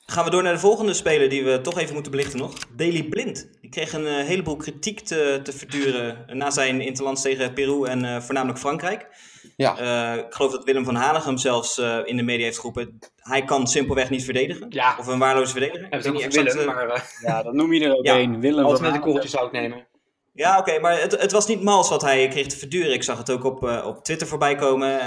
[0.07, 2.55] Gaan we door naar de volgende speler die we toch even moeten belichten nog.
[2.77, 3.49] Daley Blind.
[3.61, 8.21] Die kreeg een heleboel kritiek te, te verduren na zijn interlands tegen Peru en eh,
[8.21, 9.09] voornamelijk Frankrijk.
[9.57, 9.79] Ja.
[10.13, 12.99] Eh, ik geloof dat Willem van Hanegem zelfs eh, in de media heeft geroepen.
[13.17, 14.67] Hij kan simpelweg niet verdedigen.
[14.69, 14.97] Ja.
[14.99, 15.81] Of een waarloze verdediger.
[15.91, 18.05] Weet ook niet nog exact, Willem, eh, maar eh, ja, dan noem je er ook
[18.07, 18.41] Ja, één.
[18.41, 19.87] Willem altijd van met een korreltje zou ik nemen.
[20.35, 22.93] Ja, oké, maar het, het was niet mals wat hij kreeg te verduren.
[22.93, 25.01] Ik zag het ook op, eh, op Twitter voorbij komen.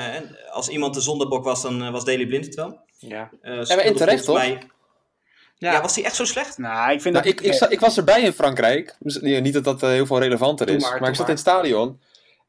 [0.51, 2.79] Als iemand de zondebok was, dan was Daley Blind het wel.
[2.97, 3.29] Ja.
[3.41, 4.57] Eh, en terecht, mij-
[5.57, 5.71] Ja.
[5.71, 6.57] Ja, was hij echt zo slecht?
[6.57, 7.39] Nou, ik vind Nou, dat...
[7.45, 8.95] ik, ik, ik was erbij in Frankrijk.
[8.99, 10.81] Dus, ja, niet dat dat heel veel relevanter Doe is.
[10.81, 11.35] maar, Maar, doe ik zat maar.
[11.35, 11.99] in het stadion.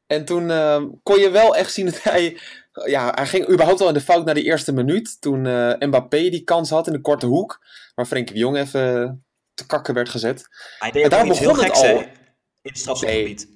[0.07, 2.37] En toen eh, kon je wel echt zien dat hij...
[2.85, 5.21] Ja, hij ging überhaupt al in de fout na de eerste minuut.
[5.21, 7.59] Toen eh, Mbappé die kans had in de korte hoek.
[7.95, 10.47] Waar Frenkie de Jong even te kakken werd gezet.
[10.79, 11.83] Hij deed En daar begon het al.
[11.85, 12.07] in
[12.61, 13.47] het strafschopgebied.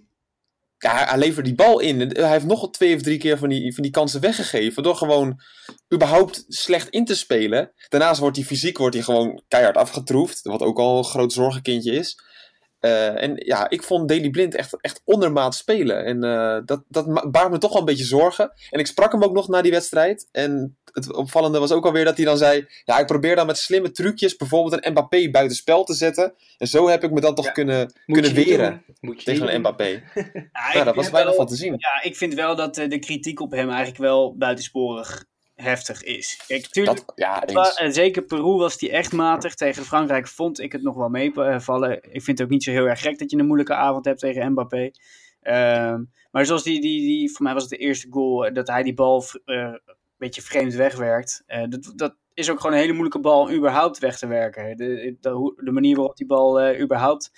[0.78, 2.00] Ja, hij- hij levert die bal in.
[2.00, 4.84] Hij heeft nog wel twee of drie keer van die, van die kansen weggegeven.
[4.84, 5.42] Door gewoon
[5.94, 7.72] überhaupt slecht in te spelen.
[7.90, 10.40] Daarnaast wordt hij fysiek wordt hij gewoon keihard afgetroefd.
[10.44, 12.20] Wat ook al een groot zorgenkindje is.
[12.80, 16.06] Eh, en ja, ik vond Daley Blind echt, echt ondermaat spelen.
[16.06, 18.52] En eh, dat, dat baart me toch wel een beetje zorgen.
[18.70, 20.28] En ik sprak hem ook nog na die wedstrijd.
[20.32, 22.68] En het opvallende was ook alweer dat hij dan zei...
[22.86, 26.34] Ja, ik probeer dan met slimme trucjes bijvoorbeeld een Mbappé buitenspel te zetten.
[26.58, 27.52] En zo heb ik me dan toch Ja.
[27.52, 28.96] kunnen, Moet kunnen weren doen.
[29.00, 29.60] Moet je tegen een.
[29.60, 30.02] Mbappé.
[30.74, 31.72] Ja, dat was weinig wel- van te zien.
[31.78, 35.26] Ja, ik vind wel dat eh, de kritiek op hem eigenlijk wel buitensporig
[35.62, 36.43] heftig is.
[36.48, 39.56] Kijk, tuurlijk, Dat, ja, zeker Peru was die echt matig.
[39.56, 41.93] Tegen Frankrijk vond ik het nog wel meevallen.
[42.13, 44.19] Ik vind het ook niet zo heel erg gek dat je een moeilijke avond hebt
[44.19, 44.91] tegen Mbappé.
[45.41, 48.67] Ehm, maar zoals die, die, die, voor mij was het de eerste goal, eh, dat
[48.67, 51.43] hij die bal eh, een beetje vreemd wegwerkt.
[51.45, 54.78] Eh, dat, dat is ook gewoon een hele moeilijke bal om überhaupt weg te werken.
[54.78, 57.32] De, de, manier waarop die bal überhaupt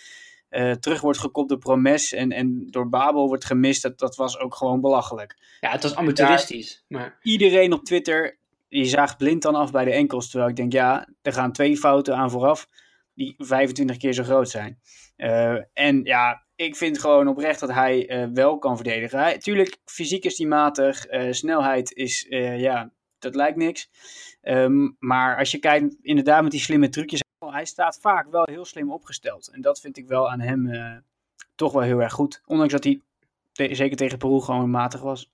[0.52, 4.40] eh, terug wordt gekopt door Promes en, en door Babel wordt gemist, dat, dat was
[4.40, 6.84] ook gewoon belachelijk Ja, het was amateuristisch.
[6.88, 8.38] Maar iedereen op Twitter
[8.70, 10.30] die zaagt blind dan af bij de enkels.
[10.30, 12.68] Terwijl ik denk, ja, er gaan twee fouten aan vooraf
[13.14, 14.80] die 25 keer zo groot zijn.
[15.16, 19.20] Eh, en ja, ik vind gewoon oprecht dat hij eh, wel kan verdedigen.
[19.20, 21.06] Hij, tuurlijk, fysiek is hij matig.
[21.30, 22.26] snelheid is,
[22.58, 23.90] ja, dat lijkt niks.
[24.42, 27.22] Ehm, maar als je kijkt, inderdaad met die slimme trucjes.
[27.52, 29.48] Hij staat vaak wel heel slim opgesteld.
[29.48, 30.96] En dat vind ik wel aan hem eh,
[31.56, 32.42] toch wel heel erg goed.
[32.46, 33.02] Ondanks dat hij,
[33.76, 35.30] zeker tegen Peru, gewoon matig was.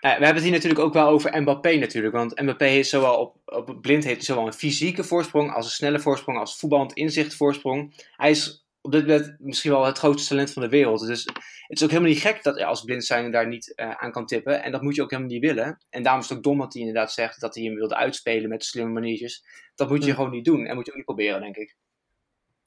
[0.00, 2.14] We hebben het hier natuurlijk ook wel over Mbappé natuurlijk.
[2.14, 6.00] Want Mbappé heeft zowel op, op blind heeft zowel een fysieke voorsprong als een snelle
[6.00, 8.04] voorsprong, als voetballend inzicht voorsprong.
[8.16, 11.06] Hij is op dit moment misschien wel het grootste talent van de wereld.
[11.06, 13.90] Dus het is ook helemaal niet gek dat hij als blind zijn daar niet eh,
[13.90, 14.62] aan kan tippen.
[14.62, 15.78] En dat moet je ook helemaal niet willen.
[15.90, 18.48] En daarom is het ook dom dat hij inderdaad zegt dat hij hem wilde uitspelen
[18.48, 19.44] met slimme maniertjes.
[19.74, 21.76] Dat moet je gewoon niet doen en moet je ook niet proberen, denk ik.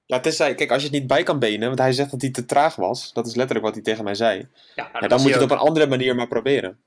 [0.05, 2.31] Ja, tenzij, kijk, als je het niet bij kan benen, want hij zegt dat hij
[2.31, 3.13] te traag was.
[3.13, 4.47] Dat is letterlijk wat hij tegen mij zei.
[4.75, 6.79] Ja, nou, dan moet je het op een andere manier maar proberen.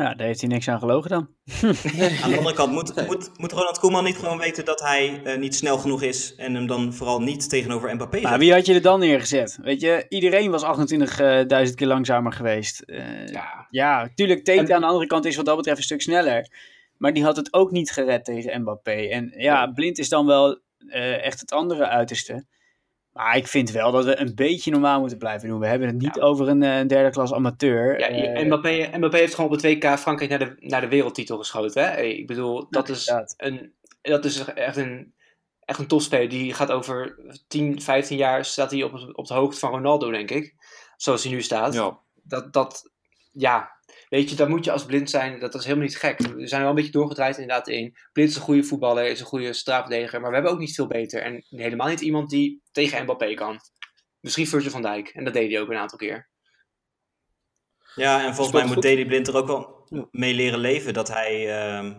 [0.00, 1.28] Ja, daar heeft hij niks aan gelogen dan.
[2.22, 5.38] Aan de andere kant, moet, moet, moet Ronald Koeman niet gewoon weten dat hij eh,
[5.38, 8.28] niet snel genoeg is en hem dan vooral niet tegenover Mbappé zet?
[8.28, 9.58] Maar wie had je er dan neergezet?
[9.62, 12.80] Weet je, iedereen was 28.000 keer langzamer geweest.
[12.80, 15.84] Eh, Ja, ja, tuurlijk, Tate En- aan de andere kant is wat dat betreft een
[15.84, 16.48] stuk sneller.
[16.96, 18.90] Maar die had het ook niet gered tegen Mbappé.
[19.08, 20.58] En ja, Blind is dan wel
[20.88, 22.44] eh, echt het andere uiterste.
[23.20, 25.60] Maar ik vind wel dat we een beetje normaal moeten blijven doen.
[25.60, 26.22] We hebben het niet Ja.
[26.22, 27.98] over een, eh, een derde klas amateur.
[27.98, 31.36] Ja, Eh, Mbappé, Mbappé heeft gewoon op het WK Frankrijk naar de, naar de wereldtitel
[31.38, 31.82] geschoten.
[31.84, 32.00] Hè?
[32.00, 33.34] Ik bedoel, dat is, inderdaad.
[33.36, 35.14] een, dat is echt een,
[35.64, 36.28] echt een topspeler.
[36.28, 40.10] Die gaat over 10, 15 jaar staat hij op, het- op de hoogte van Ronaldo,
[40.10, 40.54] denk ik.
[40.96, 41.74] Zoals hij nu staat.
[41.74, 41.98] Ja.
[42.22, 42.90] Dat, dat,
[43.32, 43.70] ja,
[44.10, 45.40] weet je, dat moet je als blind zijn.
[45.40, 46.18] Dat is helemaal niet gek.
[46.18, 47.96] We zijn wel een beetje doorgedraaid inderdaad in.
[48.12, 50.20] Blind is een goede voetballer, is een goede straatleger.
[50.20, 51.22] Maar we hebben ook niet veel beter.
[51.22, 53.60] En helemaal niet iemand die tegen Mbappé kan.
[54.20, 55.08] Misschien Virgil van Dijk.
[55.08, 56.28] En dat deed hij ook een aantal keer.
[57.94, 58.82] Ja, en volgens mij moet.
[58.82, 60.94] Daley Blind er ook wel mee leren leven.
[60.94, 61.94] Dat hij ehm,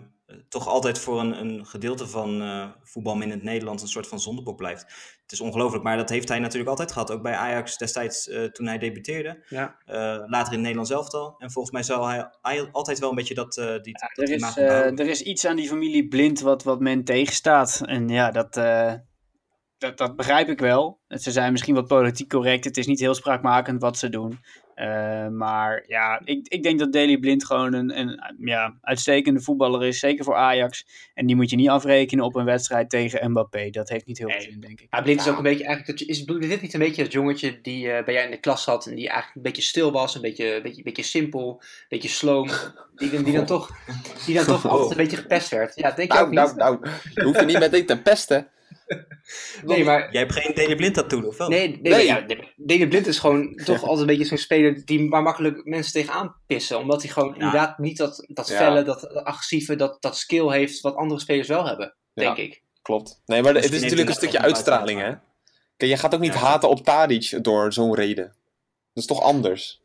[0.49, 4.19] toch altijd voor een, een gedeelte van eh voetbal in het Nederland een soort van
[4.19, 4.85] zondebok blijft.
[5.31, 7.11] Het is ongelooflijk, maar dat heeft hij natuurlijk altijd gehad.
[7.11, 9.43] Ook bij Ajax destijds eh, toen hij debuteerde.
[9.49, 9.75] Ja.
[9.85, 11.35] Eh, later in het Nederlands elftal.
[11.37, 12.07] En volgens mij zal
[12.41, 15.21] hij, altijd wel een beetje dat, eh die, Ja, dat er, is, eh, er is
[15.21, 17.81] iets aan die familie blind wat, wat men tegenstaat.
[17.85, 18.93] En ja, dat, eh,
[19.77, 20.99] dat, dat begrijp ik wel.
[21.07, 22.65] Ze zijn misschien wat politiek correct.
[22.65, 24.39] Het is niet heel spraakmakend wat ze doen.
[24.81, 29.83] Eh, maar ja, ik, ik denk dat Daley Blind gewoon een, een ja, uitstekende voetballer
[29.85, 29.99] is.
[29.99, 30.85] Zeker voor Ajax.
[31.13, 33.69] En die moet je niet afrekenen op een wedstrijd tegen Mbappé.
[33.69, 34.49] Dat heeft niet heel veel Nee.
[34.51, 34.87] zin, denk ik.
[34.89, 37.61] Ja, Blind is ook een beetje, eigenlijk, dat, is Blind niet een beetje dat jongetje
[37.61, 40.15] die eh, bij jou in de klas zat en die eigenlijk een beetje stil was,
[40.15, 42.49] een beetje, een beetje, een beetje simpel, een beetje sloom,
[42.95, 43.69] die, dan- die dan toch,
[44.25, 45.75] die dan toch altijd een beetje gepest werd.
[45.75, 46.57] Ja, dat denk je ook Nou, niet?
[46.57, 46.95] nou, nou.
[47.13, 48.47] Je hoeft er niet meteen te pesten.
[49.65, 51.47] nee, maar Jij hebt geen Daley Blind tattoo, of wel?
[51.49, 52.05] nee, nee, Nee.
[52.05, 52.25] Ja,
[52.55, 56.35] Dene Blind is gewoon toch altijd een beetje zo'n speler die waar makkelijk mensen tegenaan
[56.47, 58.55] pissen, omdat hij gewoon inderdaad niet dat, dat Ja.
[58.57, 62.61] felle, dat agressieve, dat, dat skill heeft wat andere spelers wel hebben, denk ik.
[62.81, 63.21] Klopt.
[63.25, 65.11] Nee, maar het is natuurlijk een stukje uitstraling, hè.
[65.77, 66.39] Kijk, je gaat ook niet Ja.
[66.39, 68.25] haten op Tadic door zo'n reden.
[68.93, 69.81] Dat is toch anders?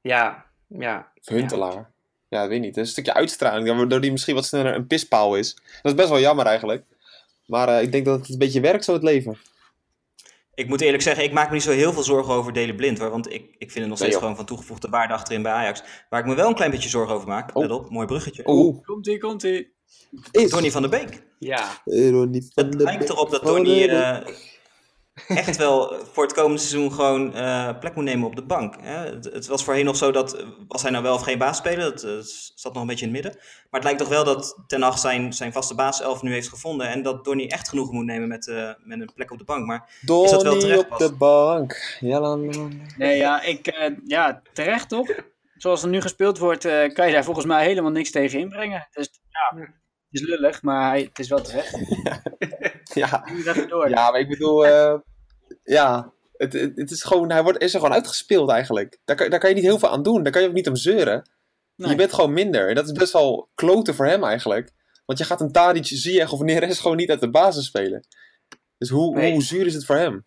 [0.00, 1.12] Ja, ja.
[1.20, 1.90] Of Huntelaar.
[2.28, 2.68] Ja, ik weet niet.
[2.68, 5.54] Het is een stukje uitstraling, waardoor hij misschien wat sneller een pispaal is.
[5.54, 6.84] Dat is best wel jammer eigenlijk.
[7.46, 9.36] Maar eh, ik denk dat het een beetje werkt zo, het leven.
[10.54, 12.98] Ik moet eerlijk zeggen, ik maak me niet zo heel veel zorgen over Daley Blind.
[12.98, 15.82] Hoor, want ik, ik vind het nog steeds gewoon van toegevoegde waarde achterin bij Ajax.
[16.10, 17.62] Waar ik me wel een klein beetje zorgen over maak, Oh.
[17.62, 18.42] let op, mooi bruggetje.
[18.46, 18.82] Oeh.
[18.84, 19.74] Komt-ie, komt-ie.
[20.30, 21.22] Is Donny van der Beek.
[21.38, 23.08] Ja, van Het de lijkt Beek.
[23.08, 24.18] erop dat Oh, Donny eh,
[25.28, 28.74] echt wel voor het komende seizoen gewoon eh, plek moet nemen op de bank.
[28.80, 28.96] Hè?
[28.96, 32.02] Het, het was voorheen nog zo dat, was hij nou wel of geen baasspeler, dat
[32.02, 32.10] eh,
[32.54, 33.42] zat nog een beetje in het midden.
[33.70, 36.88] Maar het lijkt toch wel dat Ten Hag zijn, zijn vaste baaself nu heeft gevonden
[36.88, 39.66] en dat Donny echt genoegen moet nemen met, eh, met een plek op de bank.
[39.66, 41.96] Maar Is dat wel Donnie terecht, op de bank.
[42.00, 42.34] Ja.
[42.96, 45.08] Nee, ja, ik, eh, ja, terecht toch?
[45.56, 48.88] Zoals er nu gespeeld wordt, eh, kan je daar volgens mij helemaal niks tegen inbrengen.
[48.92, 49.70] Dus ja, het
[50.10, 51.74] is lullig, maar hij, het is wel terecht.
[53.04, 53.24] Ja,
[53.68, 53.88] door.
[53.88, 54.94] ja, maar ik bedoel, eh,
[55.62, 58.98] ja, het, het, het is gewoon, hij wordt, is er gewoon uitgespeeld eigenlijk.
[59.04, 60.22] Daar kan, daar kan je niet heel veel aan doen.
[60.22, 61.30] Daar kan je ook niet om zeuren.
[61.76, 61.90] Nee.
[61.90, 62.68] Je bent gewoon minder.
[62.68, 64.72] En dat is best wel kloten voor hem eigenlijk.
[65.06, 68.06] Want je gaat een Tadic, Ziyech of Neres gewoon niet uit de basis spelen.
[68.78, 69.32] Dus hoe, Nee.
[69.32, 70.26] hoe zuur is het voor hem?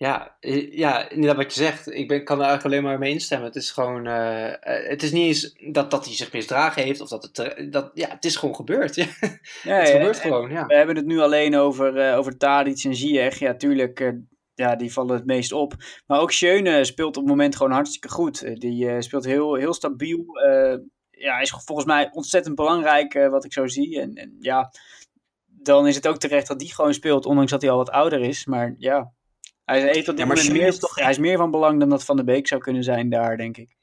[0.00, 0.36] Ja,
[0.70, 1.92] ja, inderdaad wat je zegt.
[1.92, 3.46] Ik ben, kan er eigenlijk alleen maar mee instemmen.
[3.46, 7.00] Het is gewoon, eh, eh, het is niet eens dat, dat hij zich misdragen heeft
[7.00, 8.94] of dat het, eh, dat, ja, het is gewoon gebeurd.
[8.94, 9.28] Ja, Ja,
[9.76, 10.66] het ja, gebeurt en- gewoon, ja.
[10.66, 13.38] We hebben het nu alleen over, eh over Tadic en Ziyech.
[13.38, 14.12] Ja, tuurlijk,
[14.54, 15.74] ja, die vallen het meest op.
[16.06, 18.60] Maar ook Schöne speelt op het moment gewoon hartstikke goed.
[18.60, 20.24] Die speelt heel, heel stabiel.
[21.10, 24.00] Ja, is volgens mij ontzettend belangrijk, wat ik zo zie.
[24.00, 24.70] En, en ja,
[25.46, 28.20] dan is het ook terecht dat die gewoon speelt, ondanks dat hij al wat ouder
[28.20, 28.46] is.
[28.46, 29.12] Maar ja,
[29.70, 32.16] hij heeft Ja, maar meer, is toch- hij is meer van belang dan dat Van
[32.16, 33.76] de Beek zou kunnen zijn daar, denk ik.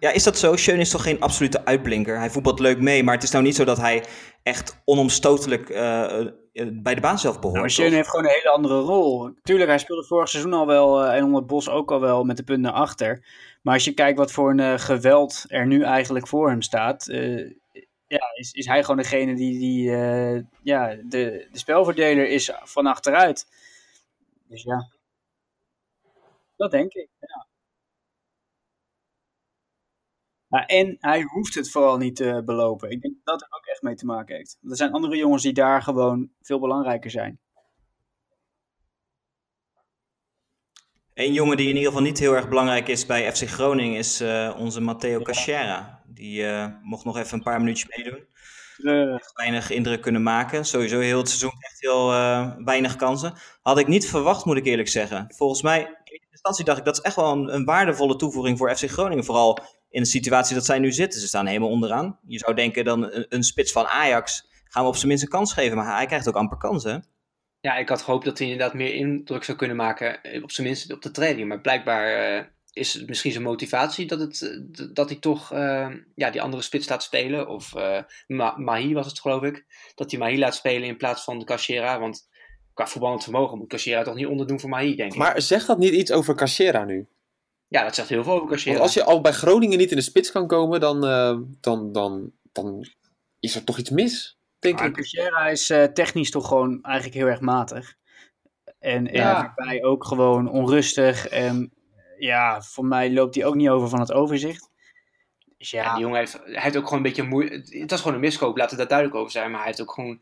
[0.00, 0.56] Ja, is dat zo?
[0.56, 2.18] Schöne is toch geen absolute uitblinker?
[2.18, 4.04] Hij voetbalt leuk mee, maar het is nou niet zo dat hij
[4.42, 6.28] echt onomstotelijk eh, eh,
[6.72, 7.54] bij de baan zelf behoort.
[7.58, 7.76] Nou, toch?
[7.76, 9.30] Schöne heeft gewoon een hele andere rol.
[9.42, 12.24] Tuurlijk, hij speelde vorig seizoen al wel eh, en onder het Bos ook al wel
[12.24, 13.24] met de punt naar achter.
[13.62, 17.08] Maar als je kijkt wat voor een eh, geweld er nu eigenlijk voor hem staat,
[17.08, 17.50] eh,
[18.06, 22.86] ja, is, is hij gewoon degene die, die eh, ja, de, de spelverdeler is van
[22.86, 23.46] achteruit.
[24.48, 24.88] Dus ja,
[26.56, 27.08] dat denk ik.
[27.18, 27.46] Ja.
[30.48, 32.90] Ja, en hij hoeft het vooral niet te belopen.
[32.90, 34.58] Ik denk dat dat er ook echt mee te maken heeft.
[34.62, 37.38] Er zijn andere jongens die daar gewoon veel belangrijker zijn.
[41.14, 44.20] Een jongen die in ieder geval niet heel erg belangrijk is bij FC Groningen is
[44.20, 46.02] eh, onze Matteo Cachera.
[46.06, 48.26] Die eh, mocht nog even een paar minuutjes meedoen.
[49.34, 50.64] Weinig indruk kunnen maken.
[50.64, 53.34] Sowieso heel het seizoen echt heel eh, weinig kansen.
[53.62, 55.34] Had ik niet verwacht, moet ik eerlijk zeggen.
[55.36, 56.00] Volgens mij,
[56.44, 59.24] instantie dacht ik dat is echt wel een, waardevolle toevoeging voor FC Groningen.
[59.24, 61.20] Vooral in de situatie dat zij nu zitten.
[61.20, 62.18] Ze staan helemaal onderaan.
[62.26, 65.52] Je zou denken dan een, spits van Ajax gaan we op zijn minst een kans
[65.52, 65.76] geven.
[65.76, 67.04] Maar hij krijgt ook amper kansen.
[67.60, 70.66] Ja, ik had gehoopt dat hij inderdaad meer indruk zou kunnen maken, eh, op zijn
[70.66, 71.48] minst op de training.
[71.48, 75.50] Maar blijkbaar eh, is het misschien zijn motivatie dat, het, eh, dat hij toch
[76.14, 77.48] ja, die andere spits laat spelen.
[77.48, 77.74] Of
[78.26, 79.64] Ma Mahi was het geloof ik.
[79.94, 81.98] Dat hij Mahi laat spelen in plaats van de Cachera.
[81.98, 82.28] Want
[82.74, 85.18] qua voetballend vermogen moet Cachera toch niet onderdoen voor Mahi, denk ik.
[85.18, 87.06] Maar zegt dat niet iets over Cachera nu?
[87.68, 88.70] Ja, dat zegt heel veel over Cachera.
[88.72, 91.92] Want als je al bij Groningen niet in de spits kan komen, dan, eh, dan,
[91.92, 92.86] dan, dan
[93.40, 94.94] is er toch iets mis, denk Maar ik.
[94.94, 97.94] Cachera is eh, technisch toch gewoon eigenlijk heel erg matig.
[98.78, 99.42] En, en Ja.
[99.42, 101.28] daarbij ook gewoon onrustig.
[101.28, 101.72] En
[102.18, 104.70] ja, voor mij loopt hij ook niet over van het overzicht.
[105.58, 107.78] Dus ja, Ja, die jongen heeft, hij heeft ook gewoon een beetje moeite.
[107.78, 109.50] Het was gewoon een miskoop, laten we daar duidelijk over zijn.
[109.50, 110.20] Maar hij heeft ook gewoon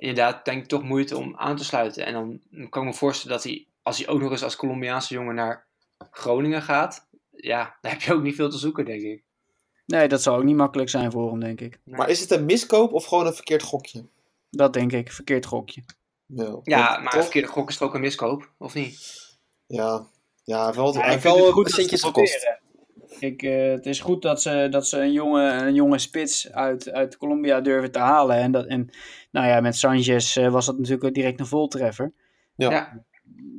[0.00, 2.06] inderdaad, denk ik, toch moeite om aan te sluiten.
[2.06, 5.14] En dan kan ik me voorstellen dat hij, als hij ook nog eens als Colombiaanse
[5.14, 5.66] jongen naar
[6.10, 9.22] Groningen gaat, ja, daar heb je ook niet veel te zoeken, denk ik.
[9.86, 11.78] nee, dat zal ook niet makkelijk zijn voor hem, denk ik.
[11.84, 14.04] Maar is het een miskoop of gewoon een verkeerd gokje?
[14.50, 15.82] Dat denk ik, verkeerd gokje.
[16.62, 17.22] Ja, maar toch?
[17.22, 19.18] verkeerde gok is toch ook een miskoop, of niet?
[19.66, 20.06] Ja,
[20.44, 22.59] ja wel, Ja, hij ik heeft vind het wel goed ze centjes gekost.
[23.22, 26.90] Ik, eh, het is goed dat ze, dat ze een, jonge, een jonge spits uit,
[26.90, 28.36] uit Colombia durven te halen.
[28.36, 28.90] En, dat, en
[29.30, 32.12] nou ja, met Sanchez eh, was dat natuurlijk ook direct een voltreffer.
[32.54, 32.70] Ja.
[32.70, 33.04] Ja.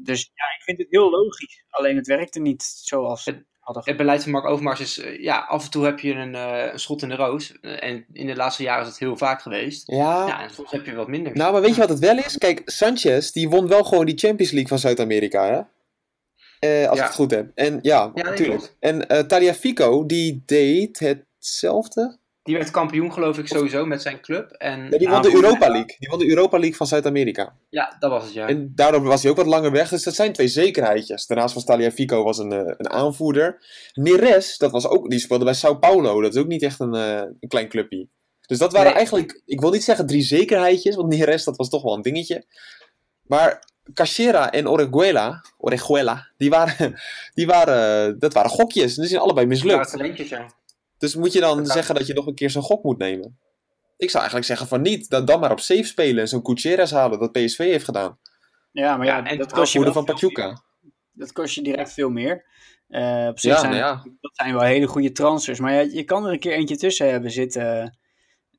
[0.04, 1.64] Dus ja, ik vind het heel logisch.
[1.70, 5.38] Alleen het werkte niet zoals Het- hadden Het beleid van Mark Overmars is, eh, ja,
[5.40, 7.60] af en toe heb je een, eh, een schot in de roos.
[7.62, 9.88] En in de laatste jaren is het heel vaak geweest.
[9.92, 11.36] Ja, Ja, en soms heb je wat minder.
[11.36, 12.38] nou, maar weet je wat het wel is?
[12.38, 15.62] Kijk, Sanchez, die won wel gewoon die Champions League van Zuid-Amerika, hè?
[16.62, 17.04] Eh, als Ja.
[17.04, 17.52] ik het goed heb.
[17.56, 18.48] En ja, natuurlijk.
[18.60, 18.76] klopt.
[18.80, 22.20] En eh Taliafico, die deed hetzelfde.
[22.44, 24.52] Die werd kampioen, geloof ik, sowieso met zijn club.
[24.52, 25.68] En Ja, die won de Europa.
[25.70, 25.96] League.
[26.00, 27.56] Die won de Europa League van Zuid-Amerika.
[27.70, 28.48] ja, dat was het, ja.
[28.48, 29.90] En daardoor was hij ook wat langer weg.
[29.90, 31.26] Dus dat zijn twee zekerheidjes.
[31.28, 33.66] Daarnaast was Taliafico was een, eh, een aanvoerder.
[33.94, 36.22] Neres, dat was ook, die speelde bij Sao Paulo.
[36.22, 38.08] Dat is ook niet echt een, een klein clubje.
[38.48, 38.98] Dus dat waren Nee.
[38.98, 42.44] eigenlijk, ik wil niet zeggen drie zekerheidjes, want Neres dat was toch wel een dingetje.
[43.22, 47.00] Maar Cachera en Orejuela, Orejuela die waren,
[47.34, 48.96] die waren, dat waren gokjes.
[48.96, 49.92] En die zijn allebei Ja, mislukt.
[49.92, 50.46] talentjes, ja.
[50.98, 53.40] Dus moet je dan Dat zeggen dat je nog een keer zo'n gok moet nemen?
[53.98, 55.10] Ik zou eigenlijk zeggen van niet.
[55.10, 58.18] Dan, dan maar op safe spelen en zo'n Gutierrez halen, dat PSV heeft gedaan.
[58.72, 60.62] Ja, maar ja, Ja, en dat kost je van Pachuca.
[61.12, 62.46] Dat kost je direct veel meer.
[62.88, 64.04] Eh, op zich Ja, zijn nou ja.
[64.22, 65.60] dat zijn wel hele goede transfers.
[65.60, 67.98] Maar ja, je kan er een keer eentje tussen hebben zitten.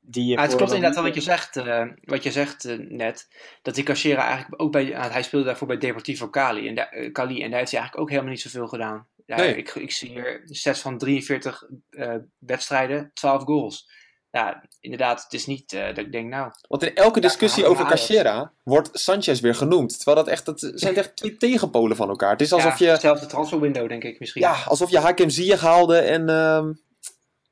[0.05, 3.27] Die het klopt inderdaad wel wat je zegt, eh, wat je zegt eh, net.
[3.61, 4.97] Dat die Cachera eigenlijk ook bij...
[4.97, 6.67] ah, hij speelde daarvoor bij Deportivo Cali.
[6.67, 9.07] En, daar- eh, Cali, en daar heeft hij eigenlijk ook helemaal niet zoveel gedaan.
[9.25, 9.55] Ja, Nee.
[9.57, 13.91] ik, ik zie hier sets van 43 eh, wedstrijden, 12 goals.
[14.31, 16.51] Ja, inderdaad, het is niet eh, dat ik denk, nou...
[16.67, 17.85] Want in elke discussie over.
[17.85, 19.95] Cachera wordt Sanchez weer genoemd.
[19.95, 22.31] Terwijl dat echt, dat zijn echt twee tegenpolen van elkaar.
[22.31, 24.41] Het is alsof ja, je, Hetzelfde transferwindow, denk ik misschien.
[24.41, 26.73] ja, alsof je Hakim Ziyech haalde en ehm,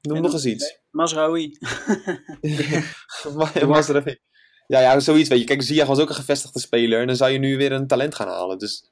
[0.02, 0.80] noem En nog dan- eens iets.
[0.92, 1.58] Mazraoui.
[3.36, 4.20] Maar- Mazraoui.
[4.68, 5.46] Ja, ja, zoiets weet je.
[5.46, 7.00] Kijk, Ziyech was ook een gevestigde speler.
[7.02, 8.58] En dan zou je nu weer een talent gaan halen.
[8.58, 8.84] Dus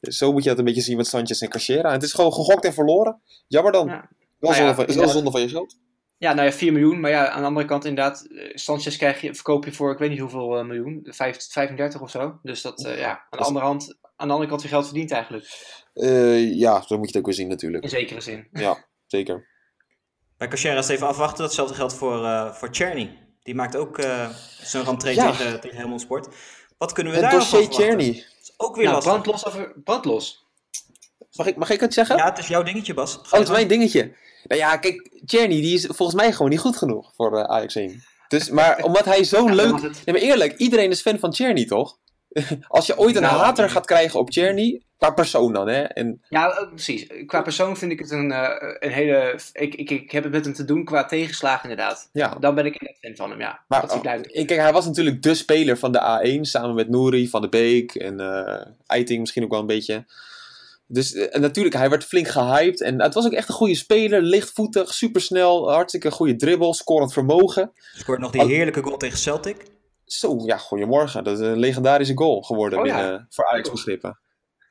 [0.00, 1.88] zo moet je dat een beetje zien met Sanchez en Cachera.
[1.88, 3.20] En het is gewoon gegokt en verloren.
[3.48, 3.86] Jammer dan.
[3.86, 4.08] Ja.
[4.38, 5.76] Wel, Nou ja, zonde van, is wel zonde van je geld.
[6.18, 7.00] Ja, nou ja, 4 miljoen.
[7.00, 9.98] Maar ja, aan de andere kant inderdaad, eh, Sanchez krijg je, verkoop je voor ik
[9.98, 11.00] weet niet hoeveel eh, miljoen.
[11.10, 12.38] Vijf- 35 of zo.
[12.42, 14.84] Dus dat, eh, ja, aan de, is- andere hand, aan de andere kant weer geld
[14.84, 15.46] verdient eigenlijk.
[15.92, 17.82] Eh, ja, zo moet je het ook weer zien natuurlijk.
[17.84, 18.48] In zekere zin.
[18.52, 19.54] Ja, zeker.
[20.38, 21.44] Bij Cachera is even afwachten.
[21.44, 23.18] Datzelfde geldt voor, eh voor Czerny.
[23.42, 24.28] Die maakt ook eh
[24.62, 25.30] zijn rentree Ja.
[25.30, 26.28] tegen, tegen Helmond Sport.
[26.78, 27.86] Wat kunnen we Het daar nog van dossier?
[27.86, 28.12] Czerny.
[28.12, 29.12] Dat is ook weer Nou, lastig.
[29.12, 30.44] brandlos over brandlos.
[31.32, 32.16] Mag ik, mag ik het zeggen?
[32.16, 33.12] Ja, het is jouw dingetje, Bas.
[33.12, 34.14] Ga Oh, het is mijn dingetje.
[34.44, 37.74] Nou ja, kijk, Czerny die is volgens mij gewoon niet goed genoeg voor eh, Ajax
[37.74, 38.02] 1.
[38.28, 39.80] Dus, maar omdat hij zo Ja, leuk...
[39.80, 41.98] Nee, maar eerlijk, iedereen is fan van Czerny, toch?
[42.68, 45.82] Als je ooit een Nou, hater gaat krijgen op Czerny, qua persoon dan, hè?
[45.82, 47.06] En, Ja, eh, precies.
[47.26, 49.38] Qua persoon vind ik het een, eh, een hele...
[49.52, 52.08] Ik, ik, ik heb het met hem te doen qua tegenslagen inderdaad.
[52.12, 52.36] ja.
[52.40, 53.60] Dan ben ik echt fan van hem, ja.
[53.68, 54.36] Maar dat hij oh, blijft.
[54.36, 56.00] ik- kijk, hij was natuurlijk de speler van de
[56.38, 60.04] A1, samen met Nouri, Van de Beek en eh Eiting misschien ook wel een beetje.
[60.88, 62.80] Dus en natuurlijk, hij werd flink gehyped.
[62.80, 67.72] En het was ook echt een goede speler, lichtvoetig, supersnel, hartstikke goede dribbel, scorend vermogen.
[67.94, 69.56] Scoort nog die heerlijke goal tegen Celtic.
[70.06, 71.24] Zo, ja, goedemorgen.
[71.24, 72.94] Dat is een legendarische goal geworden Oh ja.
[72.94, 74.18] binnen, voor Ajax begrippen.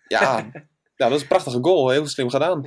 [0.08, 0.52] Ja,
[0.95, 1.89] ja, dat is een prachtige goal.
[1.89, 2.65] Heel slim gedaan.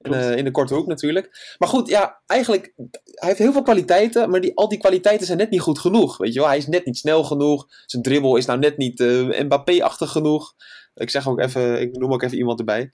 [0.00, 1.54] En, eh, in de korte hoek natuurlijk.
[1.58, 2.72] Maar goed, ja, eigenlijk,
[3.04, 6.16] hij heeft heel veel kwaliteiten, maar die, al die kwaliteiten zijn net niet goed genoeg.
[6.16, 7.66] Weet je wel, hij is net niet snel genoeg.
[7.86, 10.54] Zijn dribbel is nou net niet eh, Mbappé-achtig genoeg.
[10.94, 12.92] Ik zeg ook even, ik noem ook even iemand erbij.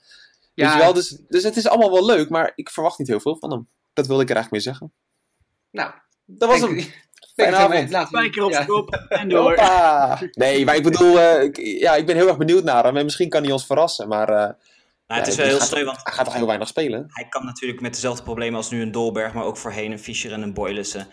[0.55, 3.21] Weet je wel, dus, dus het is allemaal wel leuk, maar ik verwacht niet heel
[3.21, 3.69] veel van hem.
[3.93, 4.93] Dat wilde ik er eigenlijk mee zeggen.
[5.71, 5.93] Nou,
[6.25, 6.85] Dat was hem.
[7.37, 7.91] Denk Fijne dat we- avond.
[7.91, 8.65] laten we- Spijker op ja.
[8.65, 9.49] kop en door.
[9.49, 10.19] Hoppa!
[10.33, 12.97] Nee, maar ik bedoel, eh, ik, ja, ik ben heel erg benieuwd naar hem.
[12.97, 14.51] En misschien kan hij ons verrassen, maar eh, Nou,
[15.07, 17.05] het Ja, is wel heel sneu, want hij gaat toch heel weinig spelen.
[17.09, 20.33] hij kan natuurlijk met dezelfde problemen als nu een Dolberg, maar ook voorheen een Fischer
[20.33, 21.09] en een Boylissen.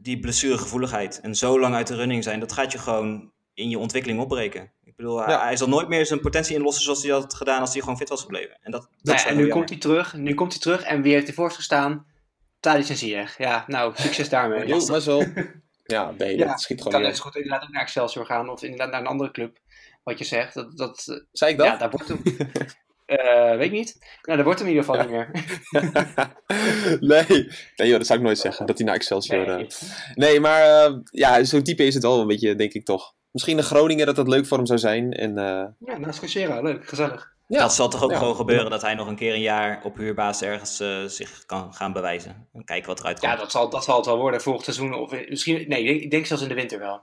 [0.00, 3.78] Die blessuregevoeligheid en zo lang uit de running zijn, dat gaat je gewoon in je
[3.78, 4.72] ontwikkeling opbreken.
[4.84, 5.42] Ik bedoel, hij- Ja.
[5.44, 7.96] hij zal nooit meer zijn potentie inlossen zoals hij dat had gedaan als hij gewoon
[7.96, 8.58] fit was gebleven.
[8.62, 10.14] En dat, dat Nou en nu komt hij terug.
[10.14, 12.06] Nu komt hij terug en wie heeft hij voor zich gestaan?
[12.60, 13.38] Tadic en Ziyech.
[13.38, 14.66] Ja, nou, succes daarmee.
[14.72, 15.24] Jo, best wel.
[15.84, 18.26] Ja, nee, Ja, dat schiet kan gewoon net niet zo goed inderdaad ook naar Excelsior
[18.26, 19.58] gaan of inderdaad naar een andere club.
[20.02, 21.66] Wat je zegt, dat, dat, Zei ik dat?
[21.66, 22.22] ja, daar wordt hem.
[23.10, 23.96] Eh, weet ik niet.
[24.22, 25.30] Nou, daar wordt hem in ieder geval niet meer.
[27.00, 27.48] nee.
[27.76, 28.66] nee joh, dat zou ik nooit zeggen.
[28.66, 29.46] Dat hij naar Excelsior...
[29.46, 29.66] Nee.
[29.66, 29.72] eh,
[30.14, 33.14] Nee, maar eh, ja, zo'n type is het wel een beetje, denk ik toch.
[33.30, 35.12] Misschien een Groningen dat dat leuk voor hem zou zijn.
[35.12, 35.34] En,
[35.84, 37.34] Ja, naast Cachera, leuk, gezellig.
[37.50, 37.60] Ja.
[37.60, 38.18] Dat zal toch ook Ja.
[38.18, 41.74] gewoon gebeuren dat hij nog een keer een jaar op huurbasis ergens eh, zich kan
[41.74, 42.48] gaan bewijzen.
[42.52, 43.32] En kijken wat eruit komt.
[43.32, 44.94] Ja, dat zal, dat zal het wel worden volgend seizoen.
[44.94, 47.00] Of in- misschien, nee, ik denk, ik denk zelfs in de winter wel.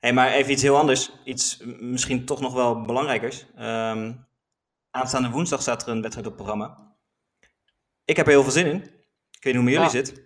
[0.00, 1.10] Hey, maar even iets heel anders.
[1.24, 3.46] Iets misschien toch nog wel belangrijkers.
[3.56, 4.12] Ehm,
[4.90, 6.92] aanstaande woensdag staat er een wedstrijd op het programma.
[8.04, 8.76] Ik heb er heel veel zin in.
[9.30, 10.04] Ik weet niet hoe met jullie Ja.
[10.04, 10.22] zit.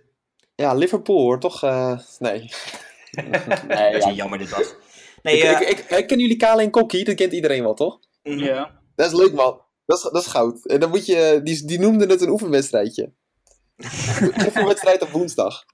[0.55, 1.63] ja, Liverpool hoor, toch?
[1.63, 2.39] eh, nee.
[3.11, 3.29] nee,
[3.91, 4.09] Dat ja.
[4.09, 4.73] is jammer dit was.
[5.23, 7.73] Nee, ik, eh, ik, ik, ik ken jullie Kale en Kokkie, dat kent iedereen wel,
[7.73, 7.99] toch?
[8.23, 8.37] mhm.
[8.39, 8.78] Ja.
[8.99, 9.61] Dat is leuk, man.
[9.85, 10.65] Dat is, dat is goud.
[10.65, 13.11] En dan moet je, die, die noemden het een oefenwedstrijdje.
[13.77, 15.65] Een oefenwedstrijd op woensdag.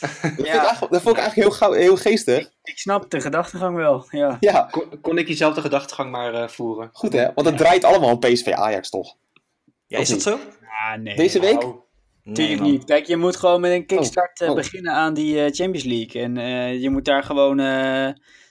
[0.00, 2.50] Dat, vind ik eigenlijk, dat vond ik eigenlijk heel, gauw, heel geestig.
[2.62, 4.36] Ik snap de gedachtegang wel, ja.
[4.40, 6.90] Ja, Kon, kon ik diezelfde gedachtegang maar eh, voeren?
[6.92, 7.32] goed hè.
[7.34, 9.16] Want het draait allemaal om PSV Ajax, toch?
[9.86, 10.38] Ja, is dat zo?
[10.88, 11.16] Ah, nee.
[11.16, 11.60] Deze week?
[11.60, 11.74] Nou,
[12.22, 12.70] Nee, Natuurlijk man.
[12.70, 12.84] niet.
[12.84, 14.54] Kijk, je moet gewoon met een kickstart eh, oh.
[14.54, 16.22] beginnen aan die eh, Champions League.
[16.22, 18.08] En eh, je moet daar gewoon, eh,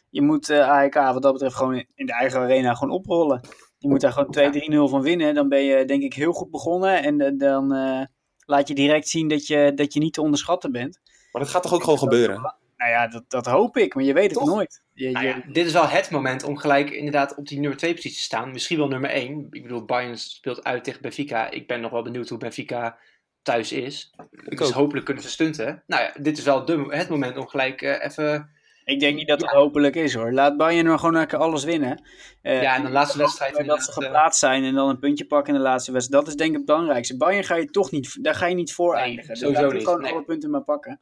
[0.10, 3.42] je moet eh AEK wat dat betreft gewoon in de eigen arena gewoon oprollen.
[3.78, 5.34] Je moet daar gewoon 2-3-0 van winnen.
[5.36, 7.04] Dan ben je denk ik heel goed begonnen.
[7.04, 8.06] En eh, dan eh,
[8.46, 11.00] laat je direct zien dat je, dat je niet te onderschatten bent.
[11.32, 12.42] Maar dat gaat toch ook gewoon gebeuren?
[12.78, 14.48] Nou ja, dat, dat hoop ik, maar je weet het Toch?
[14.48, 14.82] nooit.
[14.94, 17.94] Je, nou je- dit is wel het moment om gelijk inderdaad op die nummer 2
[17.94, 18.52] positie te staan.
[18.52, 19.48] Misschien wel nummer 1.
[19.52, 21.50] Ik bedoel, Bayern speelt uit tegen Benfica.
[21.50, 22.98] Ik ben nog wel benieuwd hoe Benfica
[23.42, 24.14] thuis is.
[24.32, 24.74] Ik dus ook.
[24.74, 25.84] hopelijk kunnen ze stunten.
[25.88, 28.50] Nou ja, dit is wel de, het moment om gelijk eh, even...
[28.88, 30.32] Ik denk niet dat het hopelijk is hoor.
[30.34, 32.02] Laat Bayern maar gewoon lekker alles winnen.
[32.42, 35.00] Eh, Ja, en de laatste wedstrijd dat ze inderdaad, eh, geplaatst zijn en dan een
[35.00, 36.24] puntje pakken in de laatste wedstrijd.
[36.24, 37.18] Dat is denk ik het belangrijkste.
[37.18, 39.30] Bayern ga je toch niet, daar ga je niet voor Nee, eindigen.
[39.30, 40.12] Dus sowieso laat niet, gewoon nee.
[40.12, 41.02] alle punten maar pakken.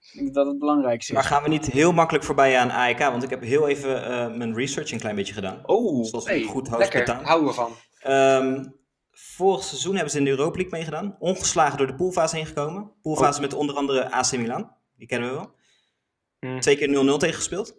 [0.00, 1.18] Ik denk dat dat het belangrijkste is.
[1.18, 2.98] Maar gaan we niet heel makkelijk voorbij aan AEK?
[2.98, 5.60] Want ik heb heel even eh, mijn research een klein beetje gedaan.
[5.66, 7.72] Oh, Zoals hey, goed lekker, houden we van.
[8.00, 8.64] Ehm,
[9.10, 11.16] vorig seizoen hebben ze in de Europa League meegedaan.
[11.18, 12.92] Ongeslagen door de poolfase heen gekomen.
[13.02, 14.70] Poolfase met onder andere AC Milan.
[14.96, 15.56] Die kennen we wel.
[16.38, 16.60] Hmm.
[16.60, 17.74] Twee keer 0-0 tegen gespeeld.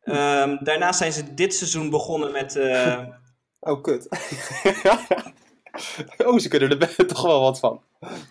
[0.00, 2.56] Ehm, daarnaast zijn ze dit seizoen begonnen met...
[2.56, 3.04] eh,
[3.60, 4.08] Oh, kut.
[6.26, 7.82] oh, ze kunnen er toch wel wat van.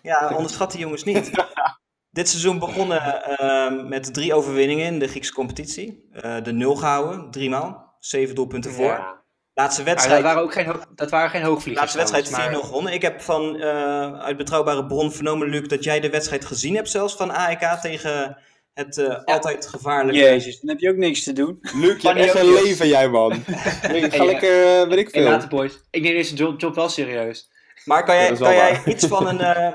[0.01, 1.31] ja, onderschat die jongens niet.
[2.11, 6.09] dit seizoen begonnen ehm, met drie overwinningen in de Griekse competitie.
[6.11, 7.95] Eh, de nul gehouden, drie maal.
[7.99, 8.85] Zeven doelpunten voor.
[8.85, 9.21] Ja.
[9.53, 10.23] Laatste Maar dat wedstrijd...
[10.23, 11.95] waren ook geen, hoog- dat waren geen hoogvliegers.
[11.95, 12.93] Laatste wedstrijd 4-0 trouwens, maar- gewonnen.
[12.93, 16.89] Ik heb van eh, uit betrouwbare bron vernomen, Luc, dat jij de wedstrijd gezien hebt
[16.89, 18.37] zelfs van AEK tegen
[18.73, 20.19] het eh, altijd gevaarlijke...
[20.19, 21.59] Jezus, dan heb je ook niks te doen.
[21.75, 23.29] Luc, je hebt een leven, jij man.
[23.91, 25.31] Nee, ga Hey, lekker, eh, weet ik Hey, veel.
[25.31, 25.79] later boys.
[25.91, 27.49] Ik neem deze job, job wel serieus.
[27.85, 29.71] Maar kan jij, kan jij iets van een, eh,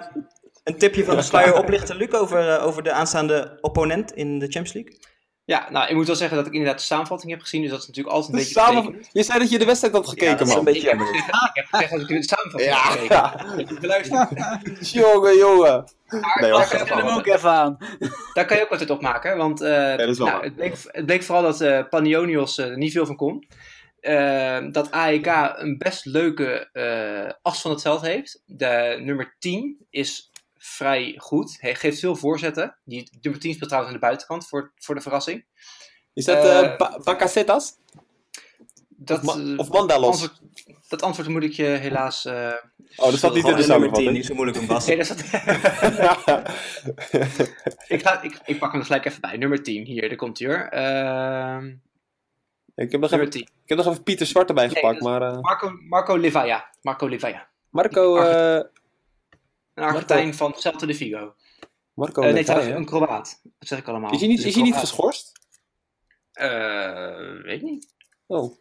[0.64, 4.46] een tipje van de sluier oplichten, Luc, over, eh, over de aanstaande opponent in de
[4.48, 4.96] Champions League?
[5.48, 7.80] Ja, nou, ik moet wel zeggen dat ik inderdaad de samenvatting heb gezien, dus dat
[7.80, 10.36] is natuurlijk altijd een beetje samen, je zei dat je de wedstrijd had Ja, gekeken,
[10.38, 10.72] dat is een man.
[10.72, 11.08] beetje jammer.
[11.14, 13.16] Ik heb gezegd dat ik de samenvatting Ja, heb gekeken.
[13.16, 13.56] ja.
[13.56, 13.68] Ik
[14.68, 14.82] heb.
[15.02, 15.84] Jongen, jongen.
[16.08, 17.76] Maar Nee, daar, kan je hem ook even aan.
[18.34, 21.42] daar kan je ook wat uit opmaken, want eh, nou, het, bleek, het bleek vooral
[21.44, 23.46] dat eh Panionios er niet veel van kon.
[24.00, 25.26] Eh, dat AEK
[25.56, 28.42] een best leuke eh, as van het veld heeft.
[28.46, 31.56] De nummer 10 is vrij goed.
[31.60, 32.76] Hij geeft veel voorzetten.
[32.84, 35.44] Die nummer 10 speelt trouwens aan de buitenkant voor, voor de verrassing.
[36.14, 37.72] Is dat eh Eh, Ba- Bakasetas?
[38.88, 40.08] Dat, Of, Ma- eh, of Mandalos?
[40.22, 40.40] antwoord,
[40.88, 42.24] dat antwoord moet ik je helaas.
[42.24, 42.52] eh,
[42.96, 44.12] Oh, dat zat niet in de nummer 10, samenvatting.
[44.16, 44.86] niet zo moeilijk om Bas.
[44.86, 45.14] Nee, dat is
[47.88, 49.36] ik, ga, ik, ik pak hem er gelijk even bij.
[49.36, 50.58] Nummer 10, hier, daar komt hij hoor.
[50.68, 51.66] Ehm,
[52.74, 53.40] ik, heb nog even, nummer 10.
[53.42, 55.22] ik heb nog even Pieter Zwart erbij Nee, gepakt, maar...
[55.22, 56.70] eh, Marco, Marco Livaya.
[56.82, 57.48] Marco Livaya.
[57.70, 58.16] Marco...
[58.16, 58.60] eh
[59.78, 61.34] Een Argentijn van Celta de Vigo.
[61.94, 63.40] Marco Eh, nee, trouwens, een Kroaat.
[63.42, 64.12] Dat zeg ik allemaal.
[64.12, 65.32] Is hij niet, Dus is hij niet geschorst?
[66.32, 67.94] Eh, weet ik niet.
[68.26, 68.56] Oh.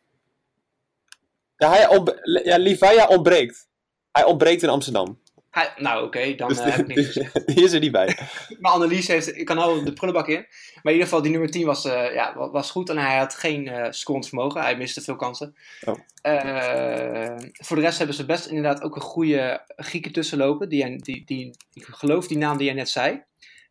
[1.56, 2.02] Ja, hij
[2.44, 3.70] ja, Livaya ontbreekt.
[4.12, 5.22] Hij ontbreekt in Amsterdam.
[5.58, 7.48] Hij, nou, oké, dan Dus eh, heb ik niks gezegd.
[7.48, 8.06] die is er niet bij.
[8.60, 10.36] Mijn analyse heeft, ik kan al de prullenbak in.
[10.36, 12.90] Maar in ieder geval, die nummer 10 was, eh, ja, wa- was goed.
[12.90, 14.62] En hij had geen eh scorend vermogen.
[14.62, 15.56] Hij miste veel kansen.
[15.86, 15.96] Oh.
[16.22, 20.70] Eh, voor de rest hebben ze best inderdaad ook een goede Grieken tussenlopen.
[20.70, 23.22] Die, die, die, ik geloof die naam die jij net zei.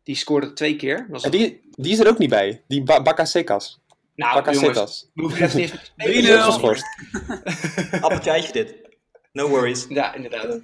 [0.03, 1.07] Die scoorde twee keer.
[1.09, 2.63] Was En die, die is er ook niet bij.
[2.67, 3.79] Die ba Bakasekas.
[4.15, 5.09] nou, jongens, Bakasetas.
[5.13, 6.85] we hoeven even niet eens met Die is ook geschorst.
[8.03, 8.75] Appeltje eitje dit.
[9.31, 9.85] No worries.
[9.89, 10.59] Ja, inderdaad.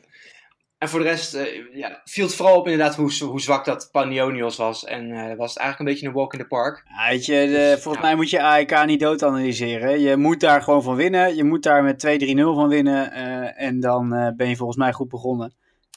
[0.83, 3.89] En voor de rest eh, ja, viel het vooral op inderdaad hoe, hoe zwak dat
[3.91, 4.85] Panionios was.
[4.85, 6.83] En eh, was het eigenlijk een beetje een walk in the park.
[6.97, 9.99] Ja, Weet je, de- volgens mij moet je AEK niet dood analyseren.
[9.99, 11.35] Je moet daar gewoon van winnen.
[11.35, 13.11] Je moet daar met 2-3-0 van winnen.
[13.11, 15.53] eh, en dan eh, ben je volgens mij goed begonnen.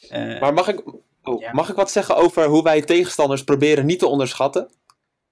[0.09, 0.83] Eh, Maar mag ik,
[1.23, 1.53] oh, Ja.
[1.53, 4.71] mag ik wat zeggen over hoe wij tegenstanders proberen niet te onderschatten?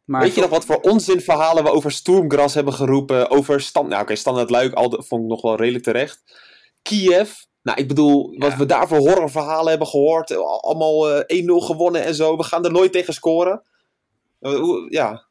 [0.04, 3.30] maar Weet je nog wat voor onzinverhalen we over Stoomgras hebben geroepen?
[3.30, 3.88] Over stand...
[3.88, 6.22] Nou oké, Standaard Luik al, vond ik nog wel redelijk terecht.
[6.82, 7.30] Kiev.
[7.64, 8.56] Nou, ik bedoel, wat Ja.
[8.56, 10.30] we daar voor horrorverhalen hebben gehoord.
[10.30, 12.36] eh, Allemaal eh, 1-0 gewonnen en zo.
[12.36, 13.62] We gaan er nooit tegen scoren.
[14.40, 15.26] Eh, hoe- ja,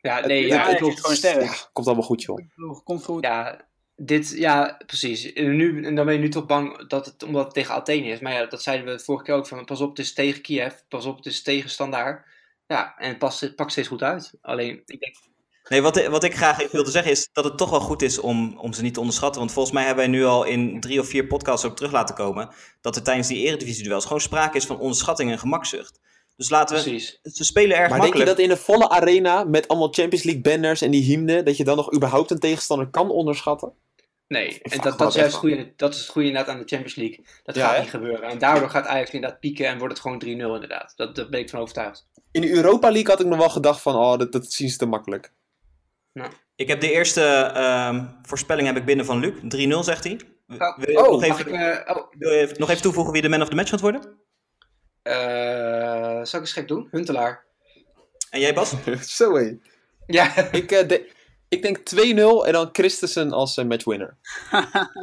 [0.00, 1.42] Ja, nee, Het- ja, het het is gewoon sterk.
[1.42, 2.38] ja, komt allemaal goed joh.
[2.84, 3.22] Komt goed.
[3.24, 3.66] Ja,
[3.96, 5.32] dit, ja, precies.
[5.32, 8.06] En, nu, en dan ben je nu toch bang dat het, omdat het tegen Athene
[8.06, 8.20] is.
[8.20, 9.46] Maar ja, dat zeiden we vorige keer ook.
[9.46, 10.74] Van, pas op, het is tegen Kiev.
[10.88, 12.26] Pas op, het is tegen Standaard.
[12.66, 14.32] Ja, en het, past, het pakt steeds goed uit.
[14.40, 15.16] Alleen, ik denk,
[15.68, 18.18] Nee, wat, wat ik graag even wilde zeggen is dat het toch wel goed is
[18.18, 19.40] om, om ze niet te onderschatten.
[19.40, 22.14] Want volgens mij hebben wij nu al in drie of vier podcasts ook terug laten
[22.14, 22.48] komen.
[22.80, 26.00] Dat er tijdens die eredivisie-duels gewoon sprake is van onderschatting en gemakzucht.
[26.36, 26.82] Dus laten we.
[26.82, 27.20] precies.
[27.22, 28.26] Ze spelen erg Maar denk je makkelijk.
[28.28, 31.64] dat in een volle arena met allemaal Champions League banners en die hymne, dat je
[31.64, 33.72] dan nog überhaupt een tegenstander kan onderschatten?
[34.28, 36.94] Nee, en dat, dat, is juist goede, dat is het goede inderdaad aan de Champions
[36.94, 37.24] League.
[37.44, 37.80] Dat Ja, gaat hè?
[37.80, 38.28] niet gebeuren.
[38.28, 40.92] En daardoor gaat Ajax inderdaad pieken en wordt het gewoon 3-0 inderdaad.
[40.96, 42.06] Dat, daar ben ik van overtuigd.
[42.30, 44.76] In de Europa League had ik nog wel gedacht van, oh, dat, dat zien ze
[44.76, 45.32] te makkelijk.
[46.56, 47.22] Ik heb de eerste
[47.54, 49.32] ehm, voorspelling heb ik binnen van Luc.
[49.76, 50.20] 3-0 zegt hij.
[50.58, 53.12] Oh, Wil je oh, nog, Mag ik, even, eh, oh, wil je nog even toevoegen
[53.12, 54.20] wie de man of the match gaat worden?
[55.02, 55.14] eh,
[56.22, 56.88] zal ik eens gek doen?
[56.90, 57.44] Huntelaar.
[58.30, 58.74] En jij Bas?
[59.16, 59.56] Zo hé.
[60.06, 61.10] Ja, Ik, eh, de-
[61.48, 64.16] ik denk 2-0 en dan Christensen als matchwinner.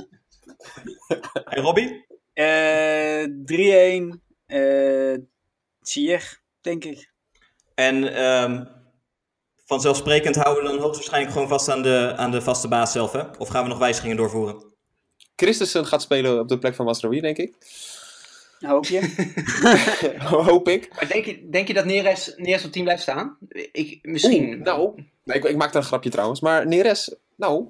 [1.46, 2.06] En Robbie?
[2.34, 4.22] Eh 3-1.
[4.46, 5.18] eh
[5.82, 7.12] Ziyech, denk ik.
[7.76, 8.66] En ehm,
[9.66, 13.22] vanzelfsprekend houden we dan hoogstwaarschijnlijk gewoon vast aan de, aan de vaste baas zelf, hè?
[13.38, 14.64] Of gaan we nog wijzigingen doorvoeren?
[15.36, 17.56] Christensen gaat spelen op de plek van Masraoui, denk ik.
[18.60, 19.14] Hoop je?
[20.48, 20.90] Hoop ik.
[20.96, 23.38] maar denk je, denk je dat Neres, Neres op het team blijft staan?
[23.72, 24.54] Ik, misschien.
[24.54, 26.40] Oeh, nou, nee, ik, ik maak daar een grapje trouwens.
[26.40, 27.66] Maar Neres, nou,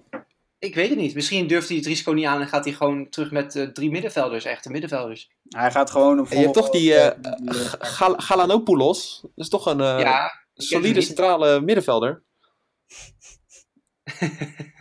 [0.60, 1.16] Ik weet het niet.
[1.16, 3.90] Misschien durft hij het risico niet aan en gaat hij gewoon terug met eh, drie
[3.92, 5.30] middenvelders, echte middenvelders.
[5.50, 7.32] Hij gaat gewoon op En je hebt toch die, eh,
[7.80, 9.20] Gal- Galanopoulos.
[9.22, 12.24] Dat is toch een eh, ja, solide centrale middenvelder.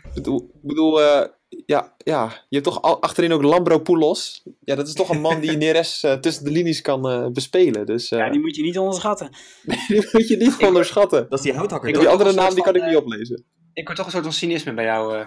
[0.08, 1.28] ik bedoel, ik bedoel eh,
[1.66, 4.42] ja, ja, je hebt toch al, achterin ook Lambropoulos.
[4.60, 7.86] Ja, dat is toch een man die Neres eh, tussen de linies kan eh, bespelen.
[7.86, 9.30] Dus Ja, die moet je niet onderschatten.
[9.88, 11.26] die moet je niet onderschatten.
[11.28, 11.88] Dat is die houthakker.
[11.88, 13.44] Ik Die andere naam die kan ik niet oplezen.
[13.72, 15.26] Ik hoor toch een soort van cynisme bij jou.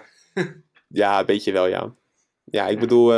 [0.87, 1.95] Ja, een beetje wel, ja.
[2.43, 3.13] Ja, ik bedoel...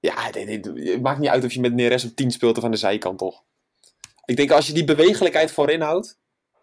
[0.00, 0.60] ja, nee, nee,
[0.92, 3.18] het maakt niet uit of je met Neres op 10 speelt of aan de zijkant,
[3.18, 3.44] toch?
[4.26, 6.18] Ik denk als je die bewegelijkheid voorin houdt...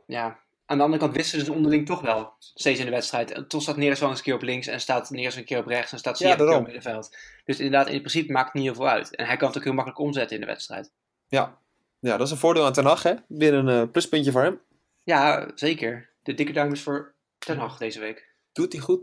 [0.05, 0.41] ja.
[0.65, 3.31] Aan de andere kant wisten ze onderling toch wel steeds in de wedstrijd.
[3.31, 5.57] En Toch staat Neres wel eens een keer op links en staat Neres een keer
[5.57, 7.17] op rechts en staat Ja, Ziyech een keer op middenveld.
[7.45, 9.15] Dus inderdaad, in principe maakt het niet heel veel uit.
[9.15, 10.91] En hij kan het ook heel makkelijk omzetten in de wedstrijd.
[11.27, 11.57] Ja,
[11.99, 13.13] ja dat is een voordeel aan Ten Hag, hè?
[13.27, 14.59] Weer een eh, pluspuntje voor hem.
[15.03, 16.09] Ja, zeker.
[16.23, 18.31] De dikke duim is voor Ten Hag deze week.
[18.51, 19.01] Doet hij goed.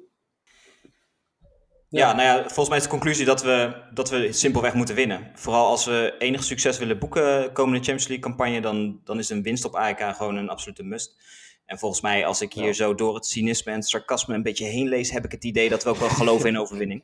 [1.91, 5.30] Ja, nou ja, volgens mij is de conclusie dat we, dat we simpelweg moeten winnen.
[5.34, 9.43] Vooral als we enig succes willen boeken komende Champions League campagne, dan, dan is een
[9.43, 11.16] winst op AEK gewoon een absolute must.
[11.66, 12.72] En volgens mij, als ik hier Ja.
[12.72, 15.68] zo door het cynisme en het sarcasme een beetje heen lees, heb ik het idee
[15.68, 17.03] dat we ook wel geloven in overwinning.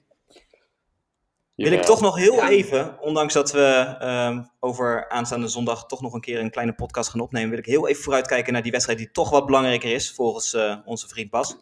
[1.55, 2.49] Wil ik toch nog heel Ja.
[2.49, 7.11] even, ondanks dat we ehm, over aanstaande zondag toch nog een keer een kleine podcast
[7.11, 10.13] gaan opnemen, wil ik heel even vooruitkijken naar die wedstrijd die toch wat belangrijker is
[10.13, 11.57] volgens eh, onze vriend Bas.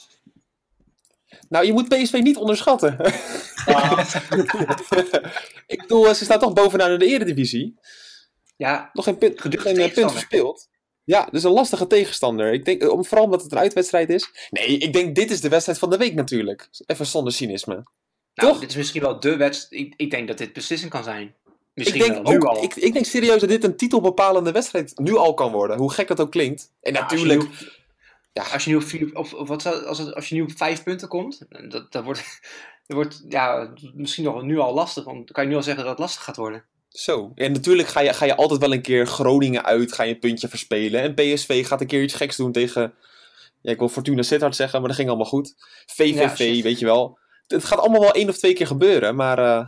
[1.48, 2.96] Nou, je moet PSV niet onderschatten.
[5.66, 7.74] ik bedoel, eh, ze staan toch bovenaan in de eredivisie.
[8.56, 10.68] Ja, Nog geen punt, geen, eh, punt verspeeld.
[11.04, 12.52] Ja, dus een lastige tegenstander.
[12.52, 14.48] Ik denk, eh, om, vooral omdat het een uitwedstrijd is.
[14.50, 16.68] Nee, ik denk dit is de wedstrijd van de week natuurlijk.
[16.86, 17.74] Even zonder cynisme.
[17.74, 18.60] nou, Toch?
[18.60, 19.82] dit is misschien wel de wedstrijd.
[19.82, 21.26] Ik, ik denk dat dit beslissend kan zijn.
[21.26, 21.32] Ik
[21.74, 22.62] Misschien denk, wel nu ook, al.
[22.62, 25.76] ik, ik denk serieus dat dit een titelbepalende wedstrijd nu al kan worden.
[25.76, 26.72] Hoe gek dat ook klinkt.
[26.80, 27.66] En Ja, natuurlijk, je
[28.34, 28.42] Ja.
[28.42, 30.82] als je nu op, vier, of, of wat, als, het, als je nu op vijf
[30.82, 32.20] punten komt, dat, dat wordt,
[32.86, 35.04] dat wordt ja, misschien nog nu al lastig.
[35.04, 36.64] Want dan kan je nu al zeggen dat het lastig gaat worden.
[36.88, 37.32] Zo.
[37.34, 40.18] En natuurlijk ga je, ga je altijd wel een keer Groningen uit, ga je een
[40.18, 41.00] puntje verspelen.
[41.00, 42.94] En PSV gaat een keer iets geks doen tegen,
[43.60, 45.54] ja, ik wil Fortuna Sittard zeggen, maar dat ging allemaal goed.
[45.86, 47.18] VVV, Ja, weet je wel.
[47.46, 49.66] Het gaat allemaal wel één of twee keer gebeuren, maar eh,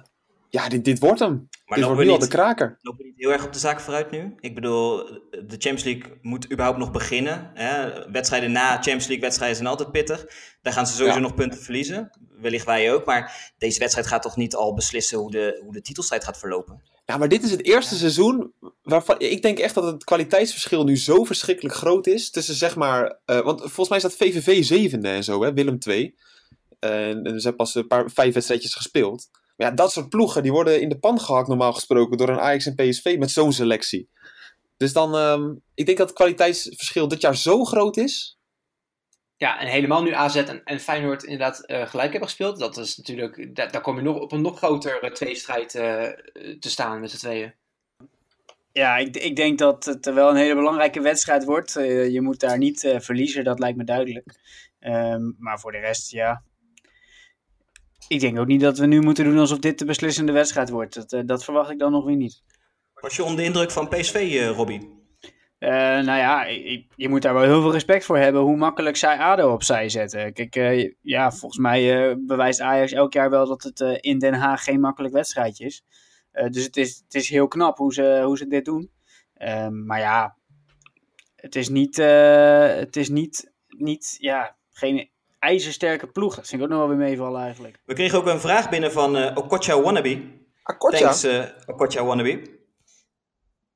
[0.51, 1.49] ja, dit, dit wordt hem.
[1.67, 2.79] Maar dit wordt nu al niet, de kraker.
[2.83, 4.35] lopen we niet heel erg op de zaak vooruit nu?
[4.41, 4.97] Ik bedoel,
[5.31, 7.51] de Champions League moet überhaupt nog beginnen.
[7.55, 7.93] Hè?
[8.11, 10.27] Wedstrijden na Champions League wedstrijden zijn altijd pittig.
[10.63, 11.23] Daar gaan ze sowieso Ja.
[11.23, 12.11] nog punten verliezen.
[12.41, 13.05] Wellicht wij ook.
[13.05, 16.83] Maar deze wedstrijd gaat toch niet al beslissen hoe de, hoe de titelstrijd gaat verlopen?
[17.05, 20.97] Ja, maar dit is het eerste seizoen waarvan ik denk echt dat het kwaliteitsverschil nu
[20.97, 22.31] zo verschrikkelijk groot is.
[22.31, 26.15] Tussen zeg maar, eh, want volgens mij staat VVV zevende en zo, hè, Willem II.
[26.79, 29.29] En, en ze hebben pas een paar, vijf wedstrijdjes gespeeld.
[29.57, 32.41] Maar ja, dat soort ploegen die worden in de pan gehakt normaal gesproken door een
[32.41, 34.09] Ajax en PSV met zo'n selectie.
[34.77, 38.39] Dus dan, ehm, ik denk dat het kwaliteitsverschil dit jaar zo groot is.
[39.37, 42.59] Ja, en helemaal nu AZ en, en Feyenoord inderdaad eh, gelijk hebben gespeeld.
[42.59, 46.09] Dat is natuurlijk, da- daar kom je nog op een nog grotere tweestrijd eh,
[46.59, 47.55] te staan met z'n tweeën.
[48.73, 51.77] Ja, ik, ik denk dat het wel een hele belangrijke wedstrijd wordt.
[51.77, 54.39] Eh, je moet daar niet eh, verliezen, dat lijkt me duidelijk.
[54.79, 56.43] Ehm, maar voor de rest, ja.
[58.09, 60.95] Ik denk ook niet dat we nu moeten doen alsof dit de beslissende wedstrijd wordt.
[60.95, 62.43] Dat, eh, dat verwacht ik dan nog weer niet.
[62.95, 64.95] Was je onder de indruk van PSV, eh Robbie?
[65.59, 66.45] Eh, nou ja,
[66.97, 70.33] je moet daar wel heel veel respect voor hebben hoe makkelijk zij ADO opzij zetten.
[70.33, 74.19] Kijk, eh, ja, volgens mij eh, bewijst Ajax elk jaar wel dat het eh, in
[74.19, 75.85] Den Haag geen makkelijk wedstrijdje is.
[76.37, 78.91] Eh, dus het is, het is heel knap hoe ze, hoe ze dit doen.
[79.35, 80.37] Ehm, maar ja,
[81.37, 85.11] het is niet, eh, het is niet, niet ja, geen
[85.47, 86.35] ijzersterke ploeg.
[86.35, 87.79] Dat vind ik ook nog wel weer meevallen eigenlijk.
[87.85, 90.23] We kregen ook een vraag binnen van eh Okocha Wannabe.
[90.63, 92.55] Akkoord, Thanks, eh Okocha Wannabe.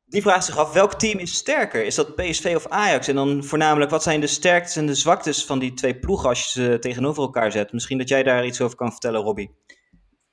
[0.06, 1.84] Die vraagt zich af, welk team is sterker?
[1.84, 3.08] Is dat PSV of Ajax?
[3.08, 6.44] En dan voornamelijk, wat zijn de sterktes en de zwaktes van die twee ploegen als
[6.44, 7.72] je ze tegenover elkaar zet?
[7.72, 9.50] Misschien dat jij daar iets over kan vertellen, Robbie.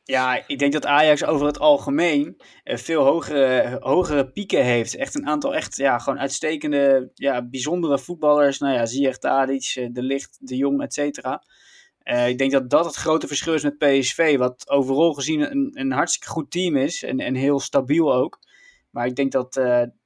[0.07, 4.95] Ja, ik denk dat Ajax over het algemeen eh, veel hogere, hogere pieken heeft.
[4.95, 8.59] Echt een aantal echt, ja, gewoon uitstekende, ja, bijzondere voetballers.
[8.59, 11.43] Nou ja, Ziyech, Tadic, eh, De Ligt, De Jong, et cetera.
[11.99, 14.37] Eh, ik denk dat dat het grote verschil is met PSV.
[14.37, 17.03] Wat overal gezien een, een hartstikke goed team is.
[17.03, 18.39] En, en heel stabiel ook.
[18.89, 19.53] Maar ik denk dat,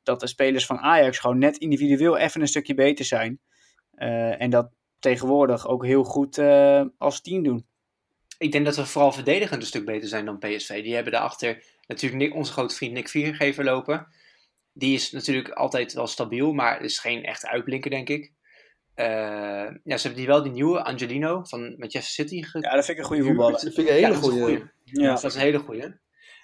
[0.03, 3.39] dat de spelers van Ajax gewoon net individueel even een stukje beter zijn.
[4.37, 6.39] En dat tegenwoordig ook heel goed
[6.97, 7.69] als team doen.
[8.41, 10.83] Ik denk dat we vooral verdedigend een stuk beter zijn dan PSV.
[10.83, 14.07] Die hebben daarachter natuurlijk Nick, onze grote vriend Nick Viergever lopen.
[14.73, 18.31] Die is natuurlijk altijd wel stabiel, maar is geen echte uitblinker, denk ik.
[18.95, 19.05] Eh,
[19.83, 22.41] ja, ze hebben die wel, die nieuwe Angelino van Manchester City.
[22.43, 23.51] ge- Ja, dat vind ik een goede voetballer.
[23.51, 24.39] Dat vind ik een Ja, hele dat goede.
[24.39, 24.63] goeie.
[24.83, 25.13] Ja.
[25.13, 25.99] Dat is een hele goeie.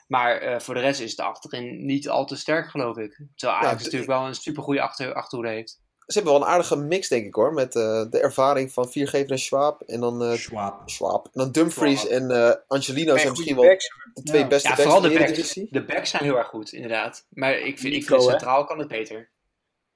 [0.08, 3.22] Maar eh, voor de rest is de achterin niet al te sterk, geloof ik.
[3.36, 5.82] Terwijl Ajax Ja, natuurlijk wel een supergoeie achter, achterhoede heeft.
[6.08, 7.54] Ze hebben wel een aardige mix, denk ik hoor.
[7.54, 9.82] Met eh, de ervaring van Viergever en Schwab.
[9.82, 10.90] En dan, eh Schwab.
[10.90, 11.26] Schwab.
[11.26, 12.12] En dan Dumfries Schwab.
[12.12, 13.66] en eh, Angelino zijn misschien wel
[14.14, 14.48] de twee Ja.
[14.48, 15.54] beste Ja, backs vooral de de backs.
[15.54, 17.26] De backs zijn heel erg goed, inderdaad.
[17.30, 19.30] Maar ik vind, ik vind centraal kan het beter.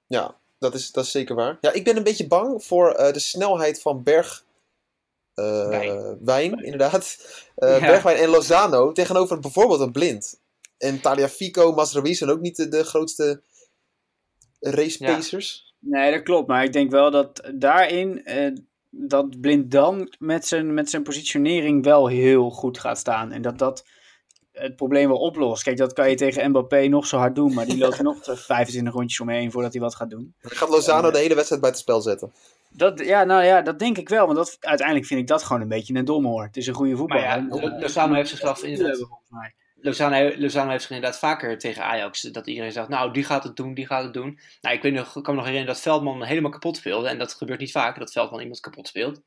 [0.07, 1.57] Ja, dat is, dat is zeker waar.
[1.61, 4.45] Ja, ik ben een beetje bang voor eh, de snelheid van Berg,
[5.33, 6.17] eh, Wijn.
[6.25, 7.17] Wijn, inderdaad.
[7.55, 7.87] Eh, Ja.
[7.87, 10.39] Bergwijn en Lozano tegenover bijvoorbeeld een Blind.
[10.77, 13.41] En Taliafico, Masraoui zijn ook niet de, de grootste
[14.59, 15.15] race Ja.
[15.15, 15.70] pacers.
[15.81, 16.47] Nee, dat klopt.
[16.47, 18.51] Maar ik denk wel dat daarin eh,
[18.89, 23.31] dat Blind dan met zijn, met zijn positionering wel heel goed gaat staan.
[23.31, 23.85] En dat dat
[24.51, 25.63] het probleem wel oplost.
[25.63, 27.53] Kijk, dat kan je tegen Mbappé nog zo hard doen.
[27.53, 30.33] Maar die loopt er nog 25 rondjes omheen voordat hij wat gaat doen.
[30.41, 32.31] Dan gaat Lozano de hele wedstrijd buitenspel zetten.
[32.69, 34.25] Dat, ja, nou ja, dat denk ik wel.
[34.25, 36.43] Want dat, uiteindelijk vind ik dat gewoon een beetje een domhoor.
[36.43, 37.71] Het is een goede Maar voetballer.
[37.71, 39.53] ja, Lozano heeft zichzelf hebben volgens mij.
[39.81, 43.55] Lozano, Lozano heeft zich inderdaad vaker tegen Ajax, dat iedereen zegt, nou, die gaat het
[43.55, 44.39] doen, die gaat het doen.
[44.61, 47.07] Nou, ik weet nog, ik kan me nog herinneren dat Veldman helemaal kapot speelde.
[47.07, 49.21] En dat gebeurt niet vaak, dat Veldman iemand kapot speelt.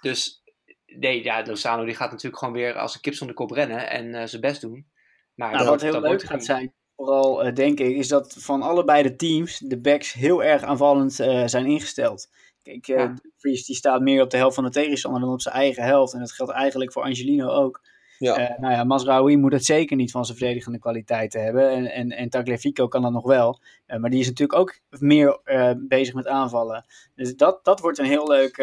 [0.00, 0.42] Dus,
[0.86, 4.14] nee, ja, Lozano die gaat natuurlijk gewoon weer als een kip zonder kop rennen en
[4.14, 4.86] eh, zijn best doen.
[5.34, 8.62] Maar Nou, wat heel leuk wordt gaat zijn, vooral eh, denk ik, is dat van
[8.62, 12.28] allebei de teams de backs heel erg aanvallend eh, zijn ingesteld.
[12.62, 13.14] Kijk, Ja.
[13.36, 16.12] Fries die staat meer op de helft van de tegenstander dan op zijn eigen helft.
[16.12, 17.80] En dat geldt eigenlijk voor Angelino ook.
[18.20, 18.36] Ja.
[18.36, 21.70] Eh, nou ja, Masraoui moet het zeker niet van zijn verdedigende kwaliteiten hebben.
[21.70, 23.60] En, en, en Tagliafico kan dat nog wel.
[23.86, 26.84] Eh, maar die is natuurlijk ook meer eh, bezig met aanvallen.
[27.14, 28.56] Dus dat, dat wordt een heel leuk,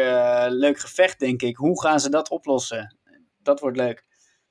[0.48, 1.56] leuk gevecht, denk ik.
[1.56, 2.96] Hoe gaan ze dat oplossen?
[3.42, 4.06] Dat wordt leuk.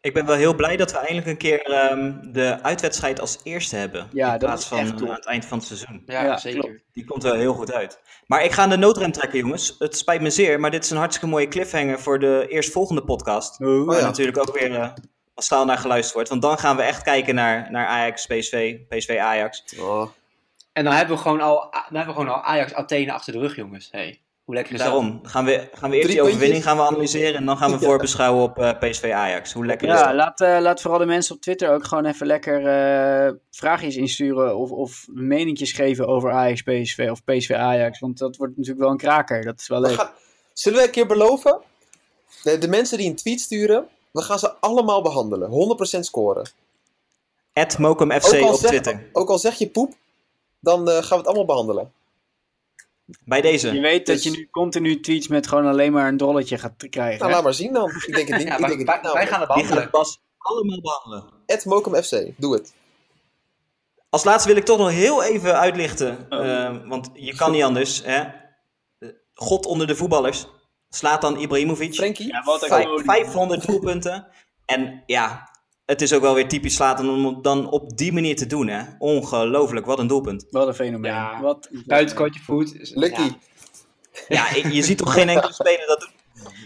[0.07, 3.75] Ik ben wel heel blij dat we eindelijk een keer ehm, de uitwedstrijd als eerste
[3.75, 4.07] hebben.
[4.11, 6.03] Ja, in dat plaats is van echt eh, aan het eind van het seizoen.
[6.05, 6.59] Ja, Ja, zeker.
[6.59, 6.83] klopt.
[6.93, 8.01] Die komt wel heel goed uit.
[8.27, 9.75] Maar ik ga aan de noodrem trekken, jongens.
[9.79, 13.61] Het spijt me zeer, maar dit is een hartstikke mooie cliffhanger voor de eerstvolgende podcast.
[13.61, 14.05] Oh, Waar ja.
[14.05, 14.89] natuurlijk ook weer eh
[15.35, 16.29] massaal naar geluisterd wordt.
[16.29, 19.63] Want dan gaan we echt kijken naar, naar Ajax, PSV, PSV Ajax.
[19.79, 20.09] Oh.
[20.73, 23.39] En dan hebben we gewoon al, dan hebben we gewoon al Ajax Athene achter de
[23.39, 23.87] rug, jongens.
[23.91, 24.97] Hey, hoe lekker is Dus dat?
[25.01, 27.35] daarom gaan we, gaan we eerst Drie die overwinning gaan we analyseren.
[27.35, 27.85] En dan gaan we Ja.
[27.85, 29.53] voorbeschouwen op eh, PSV Ajax.
[29.53, 30.15] Hoe lekker is Ja, dat?
[30.15, 34.57] laat, eh, laat vooral de mensen op Twitter ook gewoon even lekker eh vraagjes insturen
[34.57, 37.99] of, of meningjes geven over Ajax PSV of PSV Ajax.
[37.99, 39.43] Want dat wordt natuurlijk wel een kraker.
[39.45, 39.95] Dat is wel We leuk.
[39.97, 40.11] gaan-
[40.53, 41.59] Zullen we een keer beloven?
[42.43, 45.49] De, de mensen die een tweet sturen, we gaan ze allemaal behandelen.
[45.49, 46.49] 100% scoren.
[47.53, 49.09] At Mokum FC Ook al, op zeg, Twitter.
[49.13, 49.93] ook al zeg je poep,
[50.59, 51.91] dan eh, gaan we het allemaal behandelen.
[53.25, 53.73] Bij deze.
[53.73, 56.73] Je weet dat Dus- je nu continu tweets met gewoon alleen maar een dolletje gaat
[56.89, 57.17] krijgen.
[57.19, 57.35] Nou, hè?
[57.35, 57.89] laat maar zien dan.
[58.07, 58.47] Ik denk het niet.
[58.47, 59.87] Ja, ik wij, denk het wij, niet nou, wij gaan het behandelen.
[59.91, 61.33] Bas allemaal behandelen.
[61.45, 62.73] Ed Mokum FC, doe het.
[64.09, 66.25] Als laatste wil ik toch nog heel even uitlichten.
[66.29, 66.63] Oh.
[66.65, 68.03] eh, want je kan niet anders.
[68.05, 68.23] Hè?
[69.33, 70.47] God onder de voetballers.
[70.89, 71.93] Slaat dan Ibrahimovic.
[71.93, 72.27] Frenkie?
[72.27, 72.99] Ja, wat een Vijf- goal.
[72.99, 74.27] 500 doelpunten.
[74.65, 75.46] En ja,
[75.87, 78.67] het is ook wel weer typisch Slatan om het dan op die manier te doen.
[78.67, 78.83] Hè?
[78.97, 80.45] Ongelooflijk, wat een doelpunt.
[80.49, 81.11] Wat een fenomeen.
[81.11, 82.91] Ja, Wat Buitenkantje voet.
[82.95, 83.31] Lucky.
[84.27, 84.45] ja.
[84.71, 86.09] Je ziet toch geen enkele speler dat doen?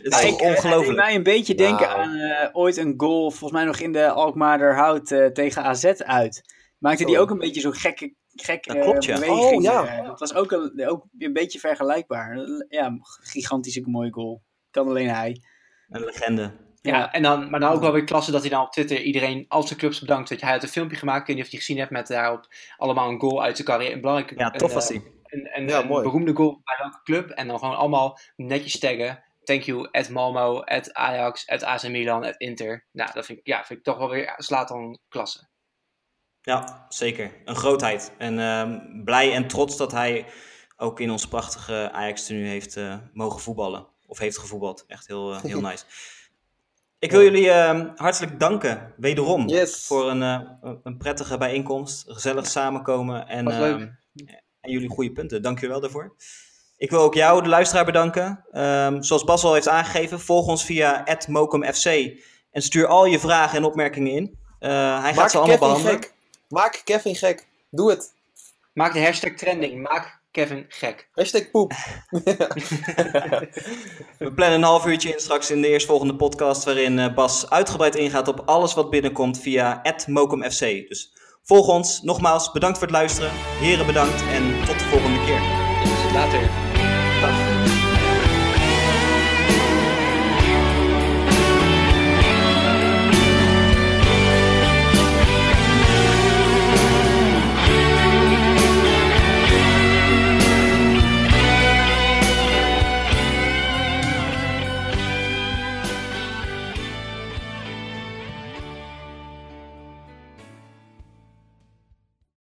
[0.03, 0.97] Het is Ja, toch eh, Het ongelooflijk.
[0.97, 1.99] mij een beetje denken Nou.
[1.99, 5.85] aan eh, ooit een goal, volgens mij nog in de Alkmaarder Hout eh, tegen AZ
[5.85, 6.41] uit.
[6.77, 9.13] Maakte die ook een beetje zo'n gekke, gekke Dat klopt, ja.
[9.13, 9.55] beweging.
[9.55, 9.85] Oh, ja.
[9.97, 12.37] eh, dat was ook een, ook een beetje vergelijkbaar.
[12.69, 14.41] Ja, gigantisch een mooie goal.
[14.71, 15.41] Kan alleen hij.
[15.89, 16.51] Een legende.
[16.81, 19.45] Ja, en dan, maar dan ook wel weer klasse dat hij dan op Twitter iedereen,
[19.47, 20.29] al zijn clubs bedankt.
[20.29, 22.07] Je, hij had een filmpje gemaakt, ik weet niet of je het gezien hebt, met
[22.07, 23.93] daarop allemaal een goal uit zijn carrière.
[23.93, 25.11] Een belangrijke, Ja, tof een, was eh, hij.
[25.23, 26.03] Een, een, Ja, een mooi.
[26.03, 27.29] beroemde goal bij welke club.
[27.29, 29.23] En dan gewoon allemaal netjes taggen.
[29.43, 32.85] Thank you, at Malmo, at Ajax, at AC Milan, at Inter.
[32.91, 35.49] Nou, dat vind ik, ja, vind ik toch wel weer, slaat dan klasse.
[36.41, 37.31] Ja, zeker.
[37.45, 38.13] Een grootheid.
[38.17, 40.25] En ehm, blij en trots dat hij
[40.77, 43.87] ook in ons prachtige Ajax nu heeft eh, mogen voetballen.
[44.07, 44.83] Of heeft gevoetbald.
[44.87, 45.85] Echt heel, eh, heel nice.
[47.01, 49.85] Ik wil jullie ehm, hartelijk danken, wederom, Yes.
[49.85, 52.03] voor een, eh, een- prettige bijeenkomst.
[52.07, 53.87] Gezellig samenkomen en, ehm,
[54.61, 55.41] en jullie goede punten.
[55.41, 56.15] Dank jullie wel daarvoor.
[56.77, 58.45] Ik wil ook jou, de luisteraar, bedanken.
[58.51, 61.85] Ehm, zoals Bas al heeft aangegeven, volg ons via @mokumfc
[62.51, 64.37] en stuur al je vragen en opmerkingen in.
[64.59, 64.69] Eh,
[65.01, 66.01] hij gaat Maak ze allemaal Kevin behandelen.
[66.03, 66.13] gek.
[66.47, 67.47] Maak Kevin gek.
[67.69, 68.13] Doe het.
[68.73, 71.09] Maak de hashtag trending, maak Kevin gek.
[71.13, 71.71] Hashtag poep.
[74.19, 77.95] We plannen een half uurtje in straks in de eerstvolgende podcast, waarin eh, Bas uitgebreid
[77.95, 80.87] ingaat op alles wat binnenkomt via @mokumfc.
[80.87, 81.13] Dus
[81.43, 82.01] volg ons.
[82.01, 83.31] Nogmaals, bedankt voor het luisteren.
[83.59, 85.41] Heren bedankt en tot de volgende keer.
[85.83, 86.70] Dus later.